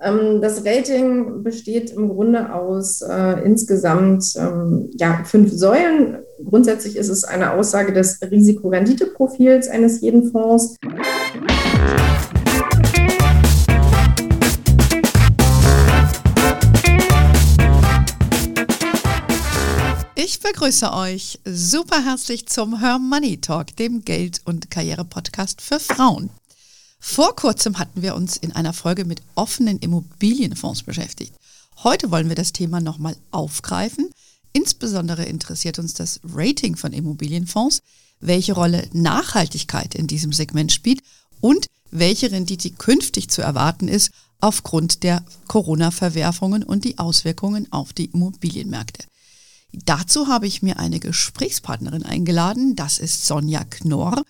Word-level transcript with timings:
Ähm, 0.00 0.40
das 0.40 0.64
Rating 0.64 1.42
besteht 1.42 1.90
im 1.90 2.08
Grunde 2.08 2.54
aus 2.54 3.02
äh, 3.02 3.44
insgesamt 3.44 4.24
ähm, 4.36 4.90
ja, 4.96 5.24
fünf 5.24 5.52
Säulen. 5.52 6.18
Grundsätzlich 6.44 6.96
ist 6.96 7.08
es 7.08 7.24
eine 7.24 7.52
Aussage 7.52 7.92
des 7.92 8.20
Risikorenditeprofils 8.22 9.68
eines 9.68 10.00
jeden 10.00 10.30
Fonds. 10.30 10.76
Ich 20.14 20.40
begrüße 20.40 20.92
euch 20.92 21.40
super 21.44 22.04
herzlich 22.04 22.46
zum 22.46 22.78
Her 22.78 23.00
Money 23.00 23.40
Talk, 23.40 23.74
dem 23.76 24.04
Geld- 24.04 24.42
und 24.44 24.70
Karriere-Podcast 24.70 25.60
für 25.60 25.80
Frauen. 25.80 26.30
Vor 27.00 27.36
kurzem 27.36 27.78
hatten 27.78 28.02
wir 28.02 28.14
uns 28.14 28.36
in 28.36 28.52
einer 28.52 28.72
Folge 28.72 29.04
mit 29.04 29.22
offenen 29.34 29.78
Immobilienfonds 29.78 30.82
beschäftigt. 30.82 31.34
Heute 31.84 32.10
wollen 32.10 32.28
wir 32.28 32.36
das 32.36 32.52
Thema 32.52 32.80
nochmal 32.80 33.16
aufgreifen. 33.30 34.10
Insbesondere 34.52 35.24
interessiert 35.24 35.78
uns 35.78 35.94
das 35.94 36.20
Rating 36.24 36.76
von 36.76 36.92
Immobilienfonds, 36.92 37.82
welche 38.20 38.52
Rolle 38.52 38.88
Nachhaltigkeit 38.92 39.94
in 39.94 40.08
diesem 40.08 40.32
Segment 40.32 40.72
spielt 40.72 41.02
und 41.40 41.66
welche 41.90 42.32
Rendite 42.32 42.70
künftig 42.70 43.30
zu 43.30 43.42
erwarten 43.42 43.86
ist 43.86 44.10
aufgrund 44.40 45.02
der 45.02 45.24
Corona-Verwerfungen 45.46 46.62
und 46.62 46.84
die 46.84 46.98
Auswirkungen 46.98 47.72
auf 47.72 47.92
die 47.92 48.06
Immobilienmärkte. 48.06 49.04
Dazu 49.72 50.28
habe 50.28 50.46
ich 50.46 50.62
mir 50.62 50.78
eine 50.78 50.98
Gesprächspartnerin 50.98 52.02
eingeladen. 52.02 52.74
Das 52.74 52.98
ist 52.98 53.26
Sonja 53.26 53.64
Knorr 53.64 54.24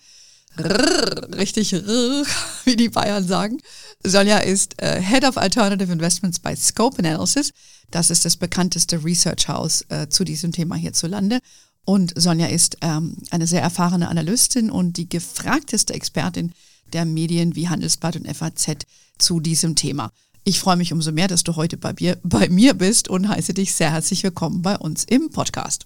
richtig 0.57 1.73
wie 2.65 2.75
die 2.75 2.89
Bayern 2.89 3.25
sagen. 3.25 3.57
Sonja 4.03 4.39
ist 4.39 4.81
äh, 4.81 5.01
Head 5.01 5.23
of 5.25 5.37
Alternative 5.37 5.91
Investments 5.91 6.39
bei 6.39 6.55
Scope 6.55 6.99
Analysis. 6.99 7.51
Das 7.91 8.09
ist 8.09 8.25
das 8.25 8.37
bekannteste 8.37 9.03
Research 9.03 9.47
House 9.47 9.85
äh, 9.89 10.07
zu 10.09 10.23
diesem 10.23 10.51
Thema 10.51 10.75
hierzulande. 10.75 11.39
Und 11.85 12.13
Sonja 12.15 12.47
ist 12.47 12.77
ähm, 12.81 13.17
eine 13.31 13.47
sehr 13.47 13.61
erfahrene 13.61 14.09
Analystin 14.09 14.69
und 14.69 14.97
die 14.97 15.09
gefragteste 15.09 15.93
Expertin 15.93 16.53
der 16.93 17.05
Medien 17.05 17.55
wie 17.55 17.69
Handelsblatt 17.69 18.15
und 18.15 18.27
FAZ 18.27 18.85
zu 19.17 19.39
diesem 19.39 19.75
Thema. 19.75 20.11
Ich 20.43 20.59
freue 20.59 20.77
mich 20.77 20.93
umso 20.93 21.11
mehr, 21.11 21.27
dass 21.27 21.43
du 21.43 21.55
heute 21.55 21.77
bei 21.77 21.93
mir, 21.99 22.17
bei 22.23 22.49
mir 22.49 22.73
bist 22.73 23.07
und 23.07 23.27
heiße 23.27 23.53
dich 23.53 23.73
sehr 23.73 23.91
herzlich 23.91 24.23
willkommen 24.23 24.61
bei 24.61 24.77
uns 24.77 25.03
im 25.03 25.29
Podcast. 25.29 25.85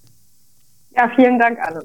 Ja, 0.95 1.09
vielen 1.15 1.39
Dank, 1.39 1.57
Anne. 1.59 1.83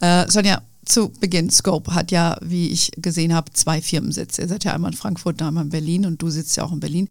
Äh, 0.00 0.30
Sonja, 0.30 0.62
zu 0.84 1.10
Beginn, 1.10 1.50
Scope 1.50 1.94
hat 1.94 2.10
ja, 2.10 2.38
wie 2.42 2.68
ich 2.68 2.90
gesehen 2.96 3.34
habe, 3.34 3.52
zwei 3.52 3.80
Firmensitze. 3.80 4.42
Ihr 4.42 4.48
seid 4.48 4.64
ja 4.64 4.74
einmal 4.74 4.92
in 4.92 4.96
Frankfurt, 4.96 5.40
einmal 5.42 5.64
in 5.64 5.70
Berlin 5.70 6.06
und 6.06 6.20
du 6.20 6.30
sitzt 6.30 6.56
ja 6.56 6.64
auch 6.64 6.72
in 6.72 6.80
Berlin. 6.80 7.08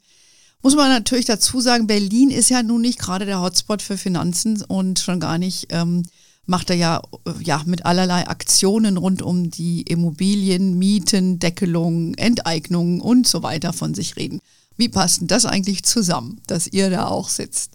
Muss 0.61 0.75
man 0.75 0.89
natürlich 0.89 1.25
dazu 1.25 1.59
sagen, 1.59 1.87
Berlin 1.87 2.29
ist 2.29 2.49
ja 2.49 2.61
nun 2.61 2.81
nicht 2.81 2.99
gerade 2.99 3.25
der 3.25 3.41
Hotspot 3.41 3.81
für 3.81 3.97
Finanzen 3.97 4.61
und 4.61 4.99
schon 4.99 5.19
gar 5.19 5.37
nicht 5.37 5.67
ähm, 5.69 6.03
macht 6.45 6.69
er 6.69 6.75
ja, 6.75 7.01
äh, 7.25 7.31
ja 7.43 7.63
mit 7.65 7.85
allerlei 7.85 8.27
Aktionen 8.27 8.97
rund 8.97 9.21
um 9.21 9.49
die 9.49 9.81
Immobilien, 9.81 10.77
Mieten, 10.77 11.39
Deckelung, 11.39 12.13
Enteignungen 12.15 13.01
und 13.01 13.27
so 13.27 13.41
weiter 13.41 13.73
von 13.73 13.95
sich 13.95 14.15
reden. 14.17 14.39
Wie 14.77 14.89
passt 14.89 15.21
denn 15.21 15.27
das 15.27 15.45
eigentlich 15.45 15.83
zusammen, 15.83 16.41
dass 16.47 16.67
ihr 16.67 16.89
da 16.89 17.07
auch 17.07 17.29
sitzt? 17.29 17.71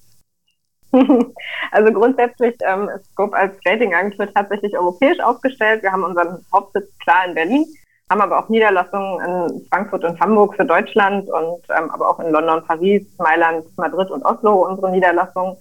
Also 1.73 1.93
grundsätzlich 1.93 2.55
ähm, 2.67 2.89
ist 2.89 3.11
Scope 3.13 3.37
als 3.37 3.57
Ratingagentur 3.67 4.33
tatsächlich 4.33 4.77
europäisch 4.77 5.21
aufgestellt. 5.21 5.83
Wir 5.83 5.93
haben 5.93 6.05
unseren 6.05 6.45
Hauptsitz 6.53 6.87
klar 6.99 7.27
in 7.27 7.35
Berlin, 7.35 7.67
haben 8.11 8.21
aber 8.21 8.39
auch 8.39 8.49
Niederlassungen 8.49 9.21
in 9.21 9.67
Frankfurt 9.69 10.05
und 10.05 10.21
Hamburg 10.21 10.55
für 10.55 10.65
Deutschland 10.65 11.29
und 11.29 11.63
ähm, 11.77 11.91
aber 11.91 12.09
auch 12.09 12.21
in 12.21 12.31
London, 12.31 12.65
Paris, 12.67 13.07
Mailand, 13.19 13.67
Madrid 13.77 14.11
und 14.11 14.25
Oslo 14.25 14.67
unsere 14.67 14.91
Niederlassungen. 14.91 15.57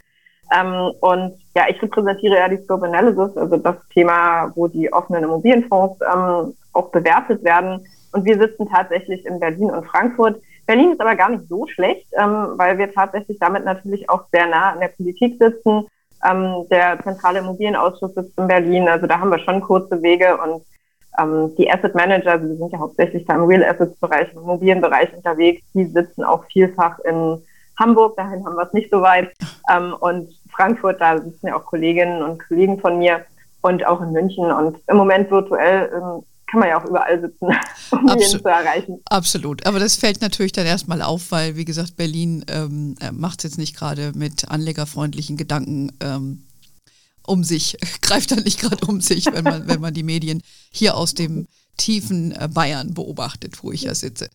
Ähm, 0.55 0.91
und 1.01 1.39
ja, 1.55 1.65
ich 1.69 1.81
repräsentiere 1.81 2.37
ja 2.37 2.47
die 2.47 2.63
Scope 2.63 2.85
Analysis, 2.85 3.35
also 3.35 3.57
das 3.57 3.75
Thema, 3.93 4.51
wo 4.55 4.67
die 4.67 4.91
offenen 4.93 5.23
Immobilienfonds 5.23 5.99
ähm, 6.01 6.53
auch 6.73 6.91
bewertet 6.91 7.43
werden. 7.43 7.85
Und 8.11 8.25
wir 8.25 8.37
sitzen 8.37 8.69
tatsächlich 8.69 9.25
in 9.25 9.39
Berlin 9.39 9.71
und 9.71 9.85
Frankfurt. 9.87 10.39
Berlin 10.65 10.91
ist 10.91 11.01
aber 11.01 11.15
gar 11.15 11.29
nicht 11.29 11.47
so 11.47 11.67
schlecht, 11.67 12.07
ähm, 12.17 12.53
weil 12.55 12.77
wir 12.77 12.91
tatsächlich 12.91 13.37
damit 13.39 13.65
natürlich 13.65 14.09
auch 14.09 14.23
sehr 14.31 14.47
nah 14.47 14.73
in 14.73 14.79
der 14.79 14.87
Politik 14.89 15.37
sitzen. 15.39 15.87
Ähm, 16.27 16.65
der 16.71 16.99
zentrale 17.03 17.39
Immobilienausschuss 17.39 18.15
sitzt 18.15 18.37
in 18.37 18.47
Berlin, 18.47 18.87
also 18.87 19.05
da 19.05 19.19
haben 19.19 19.29
wir 19.29 19.39
schon 19.39 19.61
kurze 19.61 20.01
Wege 20.01 20.37
und 20.37 20.63
ähm, 21.19 21.53
die 21.57 21.71
Asset 21.71 21.93
Manager, 21.93 22.31
also 22.31 22.47
wir 22.47 22.57
sind 22.57 22.71
ja 22.71 22.79
hauptsächlich 22.79 23.25
da 23.25 23.35
im 23.35 23.43
Real 23.43 23.63
Assets 23.63 23.95
Bereich, 23.99 24.31
im 24.33 24.41
Immobilienbereich 24.41 25.13
unterwegs, 25.15 25.61
die 25.73 25.85
sitzen 25.85 26.23
auch 26.23 26.45
vielfach 26.45 26.99
in 26.99 27.41
Hamburg, 27.77 28.15
dahin 28.15 28.45
haben 28.45 28.55
wir 28.55 28.63
es 28.63 28.73
nicht 28.73 28.89
so 28.89 29.01
weit. 29.01 29.31
Ähm, 29.71 29.95
und 29.99 30.29
Frankfurt, 30.51 30.99
da 31.01 31.17
sitzen 31.17 31.47
ja 31.47 31.57
auch 31.57 31.65
Kolleginnen 31.65 32.23
und 32.23 32.41
Kollegen 32.47 32.79
von 32.79 32.97
mir 32.97 33.25
und 33.61 33.85
auch 33.85 34.01
in 34.01 34.11
München 34.11 34.51
und 34.51 34.77
im 34.87 34.97
Moment 34.97 35.29
virtuell 35.29 35.91
ähm, 35.93 36.23
kann 36.55 36.59
man 36.61 36.69
ja 36.69 36.81
auch 36.81 36.85
überall 36.85 37.19
sitzen, 37.19 37.45
um 37.91 38.09
Absolut. 38.09 38.21
jeden 38.21 38.39
zu 38.39 38.47
erreichen. 38.47 39.01
Absolut. 39.09 39.65
Aber 39.65 39.79
das 39.79 39.95
fällt 39.95 40.21
natürlich 40.21 40.53
dann 40.53 40.65
erstmal 40.65 41.01
auf, 41.01 41.31
weil, 41.31 41.57
wie 41.57 41.65
gesagt, 41.65 41.97
Berlin 41.97 42.45
ähm, 42.47 42.95
äh, 43.01 43.11
macht 43.11 43.39
es 43.39 43.43
jetzt 43.43 43.57
nicht 43.57 43.75
gerade 43.75 44.13
mit 44.15 44.49
anlegerfreundlichen 44.49 45.35
Gedanken 45.35 45.91
ähm, 45.99 46.43
um 47.27 47.43
sich, 47.43 47.77
greift 48.01 48.31
dann 48.31 48.43
nicht 48.43 48.61
gerade 48.61 48.85
um 48.85 49.01
sich, 49.01 49.25
wenn 49.25 49.43
man, 49.43 49.67
wenn 49.67 49.81
man 49.81 49.93
die 49.93 50.03
Medien 50.03 50.41
hier 50.71 50.95
aus 50.95 51.13
dem 51.13 51.47
tiefen 51.75 52.31
äh, 52.31 52.47
Bayern 52.47 52.93
beobachtet, 52.93 53.61
wo 53.61 53.71
ich 53.73 53.83
ja 53.83 53.93
sitze. 53.93 54.29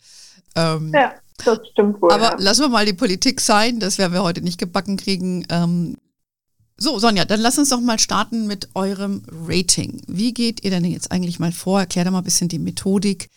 Ähm, 0.55 0.91
ja, 0.93 1.13
das 1.43 1.59
stimmt 1.71 2.01
wohl. 2.01 2.11
Aber 2.11 2.33
ja. 2.33 2.35
lassen 2.37 2.61
wir 2.61 2.69
mal 2.69 2.85
die 2.85 2.93
Politik 2.93 3.41
sein, 3.41 3.79
das 3.79 3.97
werden 3.97 4.13
wir 4.13 4.21
heute 4.21 4.41
nicht 4.41 4.59
gebacken 4.59 4.97
kriegen. 4.97 5.47
Ähm, 5.49 5.97
so, 6.81 6.97
Sonja, 6.97 7.25
dann 7.25 7.39
lass 7.39 7.59
uns 7.59 7.69
doch 7.69 7.79
mal 7.79 7.99
starten 7.99 8.47
mit 8.47 8.69
eurem 8.73 9.21
Rating. 9.47 10.01
Wie 10.07 10.33
geht 10.33 10.63
ihr 10.63 10.71
denn 10.71 10.83
jetzt 10.85 11.11
eigentlich 11.11 11.39
mal 11.39 11.51
vor? 11.51 11.79
Erklär 11.79 12.05
doch 12.05 12.11
mal 12.11 12.17
ein 12.17 12.23
bisschen 12.23 12.47
die 12.47 12.57
Methodik, 12.57 13.29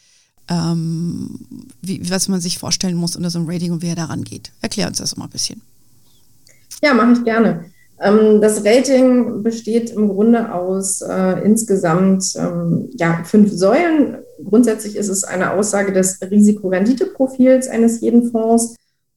ähm, 0.49 1.41
wie, 1.83 2.11
was 2.11 2.29
man 2.29 2.41
sich 2.41 2.59
vorstellen 2.59 2.97
muss 2.97 3.17
unter 3.17 3.29
so 3.29 3.39
einem 3.39 3.51
Rating 3.51 3.73
und 3.73 3.83
wer 3.83 3.97
daran 3.97 4.25
geht. 4.25 4.51
Erklär 4.63 4.89
uns 4.89 4.97
das 4.97 5.19
mal 5.19 5.27
ein 5.27 5.31
bisschen. 5.31 5.61
Ja, 6.83 6.95
mache 6.95 7.13
ich 7.13 7.25
gerne. 7.25 7.67
Ähm, 8.01 8.41
das 8.41 8.65
Rating 8.65 9.43
besteht 9.43 9.91
im 9.91 10.09
Grunde 10.09 10.51
aus 10.51 11.03
äh, 11.03 11.45
insgesamt 11.45 12.25
ähm, 12.37 12.89
ja, 12.97 13.25
fünf 13.25 13.53
Säulen. 13.53 14.17
Grundsätzlich 14.43 14.97
ist 14.97 15.09
es 15.09 15.23
eine 15.23 15.53
Aussage 15.53 15.93
des 15.93 16.19
Risikorenditeprofils 16.23 17.69
eines 17.69 18.01
jeden 18.01 18.31
Fonds. 18.31 18.75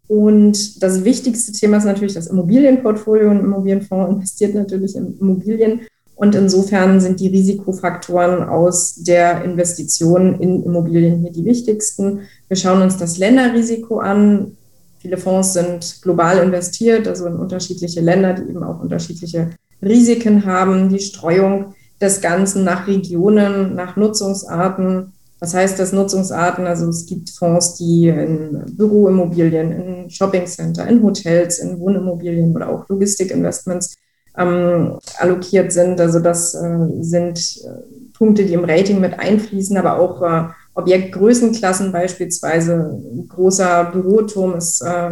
Und 0.08 0.82
das 0.82 1.04
wichtigste 1.04 1.52
Thema 1.52 1.78
ist 1.78 1.86
natürlich 1.86 2.14
das 2.14 2.28
Immobilienportfolio. 2.28 3.30
Ein 3.30 3.42
Immobilienfonds 3.42 4.14
investiert 4.14 4.56
natürlich 4.56 4.96
in 4.96 5.18
Immobilien. 5.20 5.82
Und 6.16 6.34
insofern 6.34 7.00
sind 7.00 7.20
die 7.20 7.28
Risikofaktoren 7.28 8.44
aus 8.50 8.96
der 8.96 9.44
Investition 9.44 10.40
in 10.40 10.64
Immobilien 10.64 11.20
hier 11.20 11.32
die 11.32 11.46
wichtigsten. 11.46 12.22
Wir 12.48 12.58
schauen 12.58 12.82
uns 12.82 12.98
das 12.98 13.20
Länderrisiko 13.20 14.00
an. 14.00 14.58
Viele 14.98 15.18
Fonds 15.18 15.54
sind 15.54 16.00
global 16.02 16.40
investiert, 16.40 17.08
also 17.08 17.28
in 17.28 17.36
unterschiedliche 17.36 18.02
Länder, 18.02 18.34
die 18.34 18.50
eben 18.50 18.64
auch 18.64 18.82
unterschiedliche 18.82 19.52
Risiken 19.82 20.46
haben. 20.46 20.90
Die 20.90 21.00
Streuung 21.00 21.76
des 22.02 22.20
Ganzen 22.22 22.64
nach 22.64 22.88
Regionen, 22.88 23.76
nach 23.76 23.96
Nutzungsarten, 23.96 25.14
was 25.40 25.54
heißt 25.54 25.78
das 25.80 25.94
Nutzungsarten? 25.94 26.66
Also 26.66 26.90
es 26.90 27.06
gibt 27.06 27.30
Fonds, 27.30 27.76
die 27.76 28.08
in 28.08 28.64
Büroimmobilien, 28.76 29.72
in 29.72 30.10
Shoppingcenter, 30.10 30.88
in 30.88 31.04
Hotels, 31.04 31.60
in 31.60 31.80
Wohnimmobilien 31.80 32.56
oder 32.56 32.70
auch 32.70 32.90
Logistikinvestments 32.90 33.98
ähm, 34.38 34.98
allokiert 35.18 35.72
sind. 35.72 36.00
Also 36.00 36.20
das 36.20 36.56
äh, 36.56 36.88
sind 37.02 37.38
äh, 37.38 38.18
Punkte, 38.18 38.46
die 38.46 38.54
im 38.54 38.66
Rating 38.66 39.00
mit 39.00 39.20
einfließen, 39.20 39.78
aber 39.78 40.00
auch 40.00 40.22
äh, 40.22 40.50
Objektgrößenklassen 40.74 41.92
beispielsweise. 41.92 42.74
Ein 42.74 43.28
großer 43.28 43.86
Büroturm 43.92 44.56
ist 44.56 44.82
äh, 44.82 45.10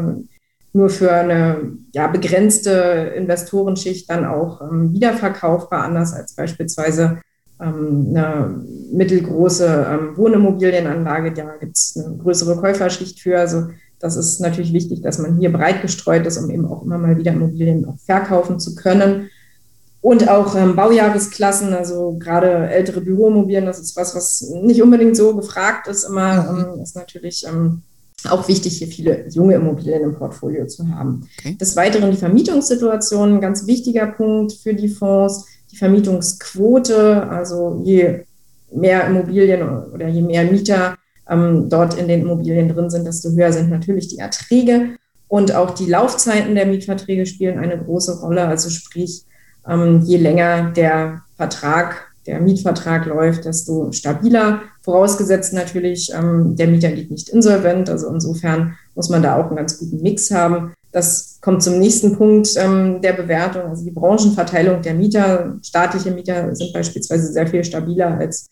nur 0.74 0.90
für 0.90 1.12
eine 1.12 1.78
ja, 1.94 2.08
begrenzte 2.08 3.14
Investorenschicht 3.16 4.10
dann 4.10 4.26
auch 4.26 4.62
ähm, 4.62 4.92
wiederverkaufbar, 4.92 5.84
anders 5.84 6.14
als 6.14 6.34
beispielsweise 6.34 7.20
eine 7.58 8.64
mittelgroße 8.92 9.88
ähm, 9.90 10.18
Wohnimmobilienanlage, 10.18 11.34
da 11.34 11.56
gibt 11.60 11.78
es 11.78 11.98
eine 11.98 12.18
größere 12.18 12.58
Käuferschicht 12.58 13.20
für. 13.20 13.40
Also 13.40 13.68
das 14.00 14.18
ist 14.18 14.42
natürlich 14.42 14.74
wichtig, 14.74 15.02
dass 15.02 15.20
man 15.20 15.38
hier 15.38 15.52
breit 15.52 15.82
gestreut 15.82 16.26
ist, 16.26 16.38
um 16.38 16.50
eben 16.50 16.66
auch 16.66 16.84
immer 16.84 16.98
mal 16.98 17.18
wieder 17.18 17.32
Immobilien 17.32 17.86
auch 17.86 17.98
verkaufen 17.98 18.60
zu 18.60 18.76
können. 18.76 19.30
Und 20.02 20.30
auch 20.30 20.56
ähm, 20.56 20.76
Baujahresklassen, 20.76 21.74
also 21.74 22.18
gerade 22.20 22.70
ältere 22.70 23.02
Büroimmobilien, 23.02 23.66
das 23.66 23.80
ist 23.80 23.96
was, 23.96 24.16
was 24.16 24.42
nicht 24.62 24.84
unbedingt 24.84 25.18
so 25.18 25.36
gefragt 25.36 25.88
ist, 25.88 26.04
immer 26.04 26.52
mhm. 26.52 26.74
ähm, 26.76 26.82
ist 26.82 26.96
natürlich 26.96 27.46
ähm, 27.48 27.82
auch 28.30 28.48
wichtig, 28.48 28.78
hier 28.78 28.88
viele 28.88 29.28
junge 29.30 29.56
Immobilien 29.56 30.04
im 30.04 30.14
Portfolio 30.14 30.68
zu 30.68 30.88
haben. 30.90 31.28
Okay. 31.40 31.56
Des 31.60 31.76
Weiteren 31.76 32.12
die 32.12 32.18
Vermietungssituation, 32.18 33.36
ein 33.36 33.42
ganz 33.42 33.66
wichtiger 33.66 34.08
Punkt 34.08 34.54
für 34.54 34.76
die 34.76 34.90
Fonds 34.90 35.46
die 35.76 35.80
Vermietungsquote, 35.80 37.28
also 37.30 37.82
je 37.84 38.22
mehr 38.72 39.08
Immobilien 39.08 39.62
oder 39.94 40.08
je 40.08 40.22
mehr 40.22 40.46
Mieter 40.46 40.96
ähm, 41.30 41.70
dort 41.70 41.98
in 41.98 42.08
den 42.08 42.22
Immobilien 42.22 42.70
drin 42.70 42.90
sind, 42.90 43.06
desto 43.06 43.32
höher 43.32 43.52
sind 43.52 43.70
natürlich 43.70 44.08
die 44.08 44.20
Erträge. 44.20 44.98
Und 45.28 45.54
auch 45.54 45.72
die 45.72 45.88
Laufzeiten 45.88 46.56
der 46.56 46.66
Mietverträge 46.66 47.26
spielen 47.26 47.60
eine 47.60 47.78
große 47.78 48.22
Rolle. 48.22 48.48
Also 48.48 48.70
sprich, 48.70 49.24
ähm, 49.68 50.02
je 50.02 50.18
länger 50.18 50.72
der 50.72 51.24
Vertrag, 51.36 52.08
der 52.26 52.40
Mietvertrag 52.40 53.06
läuft, 53.06 53.46
desto 53.46 53.92
stabiler. 53.92 54.62
Vorausgesetzt 54.84 55.54
natürlich, 55.54 56.12
ähm, 56.14 56.56
der 56.56 56.68
Mieter 56.68 56.92
geht 56.92 57.12
nicht 57.12 57.30
insolvent. 57.30 57.90
Also 57.90 58.08
insofern 58.08 58.76
muss 58.94 59.10
man 59.10 59.24
da 59.24 59.36
auch 59.36 59.48
einen 59.48 59.58
ganz 59.58 59.80
guten 59.80 60.02
Mix 60.02 60.32
haben. 60.32 60.74
Das 60.96 61.40
kommt 61.42 61.62
zum 61.62 61.78
nächsten 61.78 62.16
Punkt 62.16 62.48
ähm, 62.56 63.02
der 63.02 63.12
Bewertung, 63.12 63.64
also 63.64 63.84
die 63.84 63.92
Branchenverteilung 63.92 64.82
der 64.82 64.94
Mieter. 64.94 65.58
Staatliche 65.62 66.10
Mieter 66.10 66.56
sind 66.56 66.72
beispielsweise 66.72 67.34
sehr 67.34 67.48
viel 67.48 67.66
stabiler 67.66 68.18
als 68.18 68.48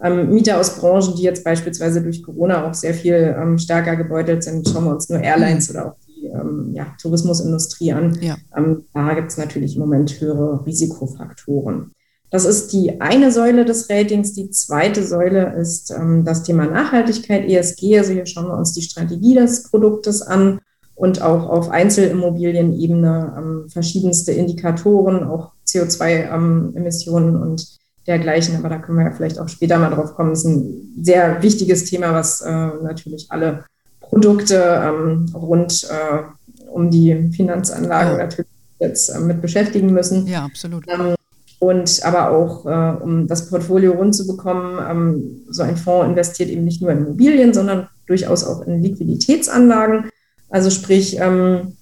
ähm, 0.00 0.32
Mieter 0.32 0.60
aus 0.60 0.78
Branchen, 0.78 1.16
die 1.16 1.24
jetzt 1.24 1.42
beispielsweise 1.42 2.00
durch 2.00 2.22
Corona 2.22 2.68
auch 2.68 2.74
sehr 2.74 2.94
viel 2.94 3.34
ähm, 3.36 3.58
stärker 3.58 3.96
gebeutelt 3.96 4.44
sind. 4.44 4.68
Schauen 4.68 4.84
wir 4.84 4.92
uns 4.92 5.08
nur 5.08 5.20
Airlines 5.20 5.70
oder 5.70 5.86
auch 5.86 5.96
die 6.06 6.26
ähm, 6.26 6.70
ja, 6.72 6.86
Tourismusindustrie 7.02 7.92
an. 7.92 8.16
Ja. 8.20 8.36
Ähm, 8.56 8.84
da 8.94 9.14
gibt 9.14 9.32
es 9.32 9.36
natürlich 9.36 9.74
im 9.74 9.80
Moment 9.80 10.20
höhere 10.20 10.64
Risikofaktoren. 10.64 11.90
Das 12.30 12.44
ist 12.44 12.72
die 12.72 13.00
eine 13.00 13.32
Säule 13.32 13.64
des 13.64 13.90
Ratings. 13.90 14.34
Die 14.34 14.50
zweite 14.50 15.04
Säule 15.04 15.52
ist 15.56 15.90
ähm, 15.90 16.24
das 16.24 16.44
Thema 16.44 16.66
Nachhaltigkeit, 16.66 17.44
ESG. 17.48 17.98
Also 17.98 18.12
hier 18.12 18.26
schauen 18.26 18.46
wir 18.46 18.56
uns 18.56 18.72
die 18.72 18.82
Strategie 18.82 19.34
des 19.34 19.64
Produktes 19.64 20.22
an 20.22 20.60
und 20.98 21.22
auch 21.22 21.48
auf 21.48 21.70
Einzelimmobilienebene 21.70 23.34
ähm, 23.38 23.68
verschiedenste 23.68 24.32
Indikatoren, 24.32 25.22
auch 25.22 25.52
CO2-Emissionen 25.64 27.36
ähm, 27.36 27.42
und 27.42 27.78
dergleichen. 28.08 28.56
Aber 28.56 28.68
da 28.68 28.78
können 28.78 28.98
wir 28.98 29.04
ja 29.04 29.12
vielleicht 29.12 29.38
auch 29.38 29.48
später 29.48 29.78
mal 29.78 29.90
drauf 29.90 30.16
kommen. 30.16 30.30
Das 30.30 30.40
ist 30.40 30.46
ein 30.46 30.94
sehr 31.00 31.40
wichtiges 31.40 31.84
Thema, 31.84 32.12
was 32.12 32.40
äh, 32.40 32.50
natürlich 32.50 33.26
alle 33.30 33.64
Produkte 34.00 34.56
ähm, 34.56 35.26
rund 35.32 35.84
äh, 35.88 36.22
um 36.68 36.90
die 36.90 37.30
Finanzanlagen 37.30 38.18
ja. 38.18 38.24
natürlich 38.24 38.50
jetzt 38.80 39.08
äh, 39.08 39.20
mit 39.20 39.40
beschäftigen 39.40 39.92
müssen. 39.92 40.26
Ja, 40.26 40.44
absolut. 40.44 40.84
Ähm, 40.88 41.14
und 41.60 42.00
aber 42.04 42.32
auch, 42.32 42.66
äh, 42.66 43.02
um 43.02 43.28
das 43.28 43.48
Portfolio 43.48 43.92
rund 43.92 44.16
zu 44.16 44.26
bekommen, 44.26 44.80
ähm, 44.90 45.42
so 45.48 45.62
ein 45.62 45.76
Fonds 45.76 46.08
investiert 46.08 46.50
eben 46.50 46.64
nicht 46.64 46.82
nur 46.82 46.90
in 46.90 46.98
Immobilien, 46.98 47.54
sondern 47.54 47.86
durchaus 48.08 48.42
auch 48.42 48.62
in 48.62 48.82
Liquiditätsanlagen. 48.82 50.10
Also 50.50 50.70
sprich, 50.70 51.18
ähm, 51.20 51.76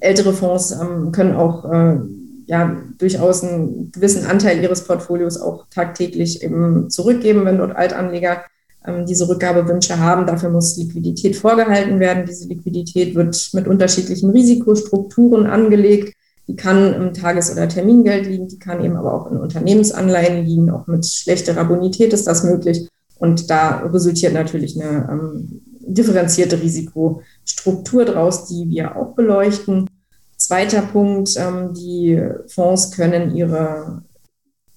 ältere 0.00 0.32
Fonds 0.32 0.72
ähm, 0.72 1.12
können 1.12 1.34
auch 1.34 1.70
äh, 1.70 1.98
ja 2.46 2.76
durchaus 2.98 3.42
einen 3.42 3.90
gewissen 3.92 4.26
Anteil 4.26 4.62
ihres 4.62 4.84
Portfolios 4.84 5.40
auch 5.40 5.66
tagtäglich 5.70 6.42
eben 6.42 6.90
zurückgeben, 6.90 7.44
wenn 7.44 7.58
dort 7.58 7.76
Altanleger 7.76 8.44
ähm, 8.86 9.06
diese 9.06 9.28
Rückgabewünsche 9.28 9.98
haben. 9.98 10.26
Dafür 10.26 10.50
muss 10.50 10.76
Liquidität 10.76 11.36
vorgehalten 11.36 11.98
werden. 11.98 12.26
Diese 12.26 12.48
Liquidität 12.48 13.14
wird 13.14 13.50
mit 13.52 13.66
unterschiedlichen 13.66 14.30
Risikostrukturen 14.30 15.46
angelegt. 15.46 16.14
Die 16.48 16.54
kann 16.54 16.94
im 16.94 17.12
Tages- 17.12 17.50
oder 17.50 17.68
Termingeld 17.68 18.26
liegen, 18.26 18.46
die 18.46 18.60
kann 18.60 18.84
eben 18.84 18.96
aber 18.96 19.12
auch 19.12 19.30
in 19.32 19.38
Unternehmensanleihen 19.38 20.46
liegen. 20.46 20.70
Auch 20.70 20.86
mit 20.86 21.04
schlechterer 21.04 21.64
Bonität 21.64 22.12
ist 22.12 22.28
das 22.28 22.44
möglich. 22.44 22.88
Und 23.18 23.50
da 23.50 23.78
resultiert 23.78 24.32
natürlich 24.34 24.80
eine 24.80 25.08
ähm, 25.10 25.62
differenzierte 25.86 26.60
Risikostruktur 26.60 28.04
draus, 28.04 28.46
die 28.46 28.68
wir 28.68 28.96
auch 28.96 29.14
beleuchten. 29.14 29.88
Zweiter 30.36 30.82
Punkt, 30.82 31.30
ähm, 31.36 31.72
die 31.74 32.20
Fonds 32.48 32.92
können 32.92 33.34
ihre 33.34 34.02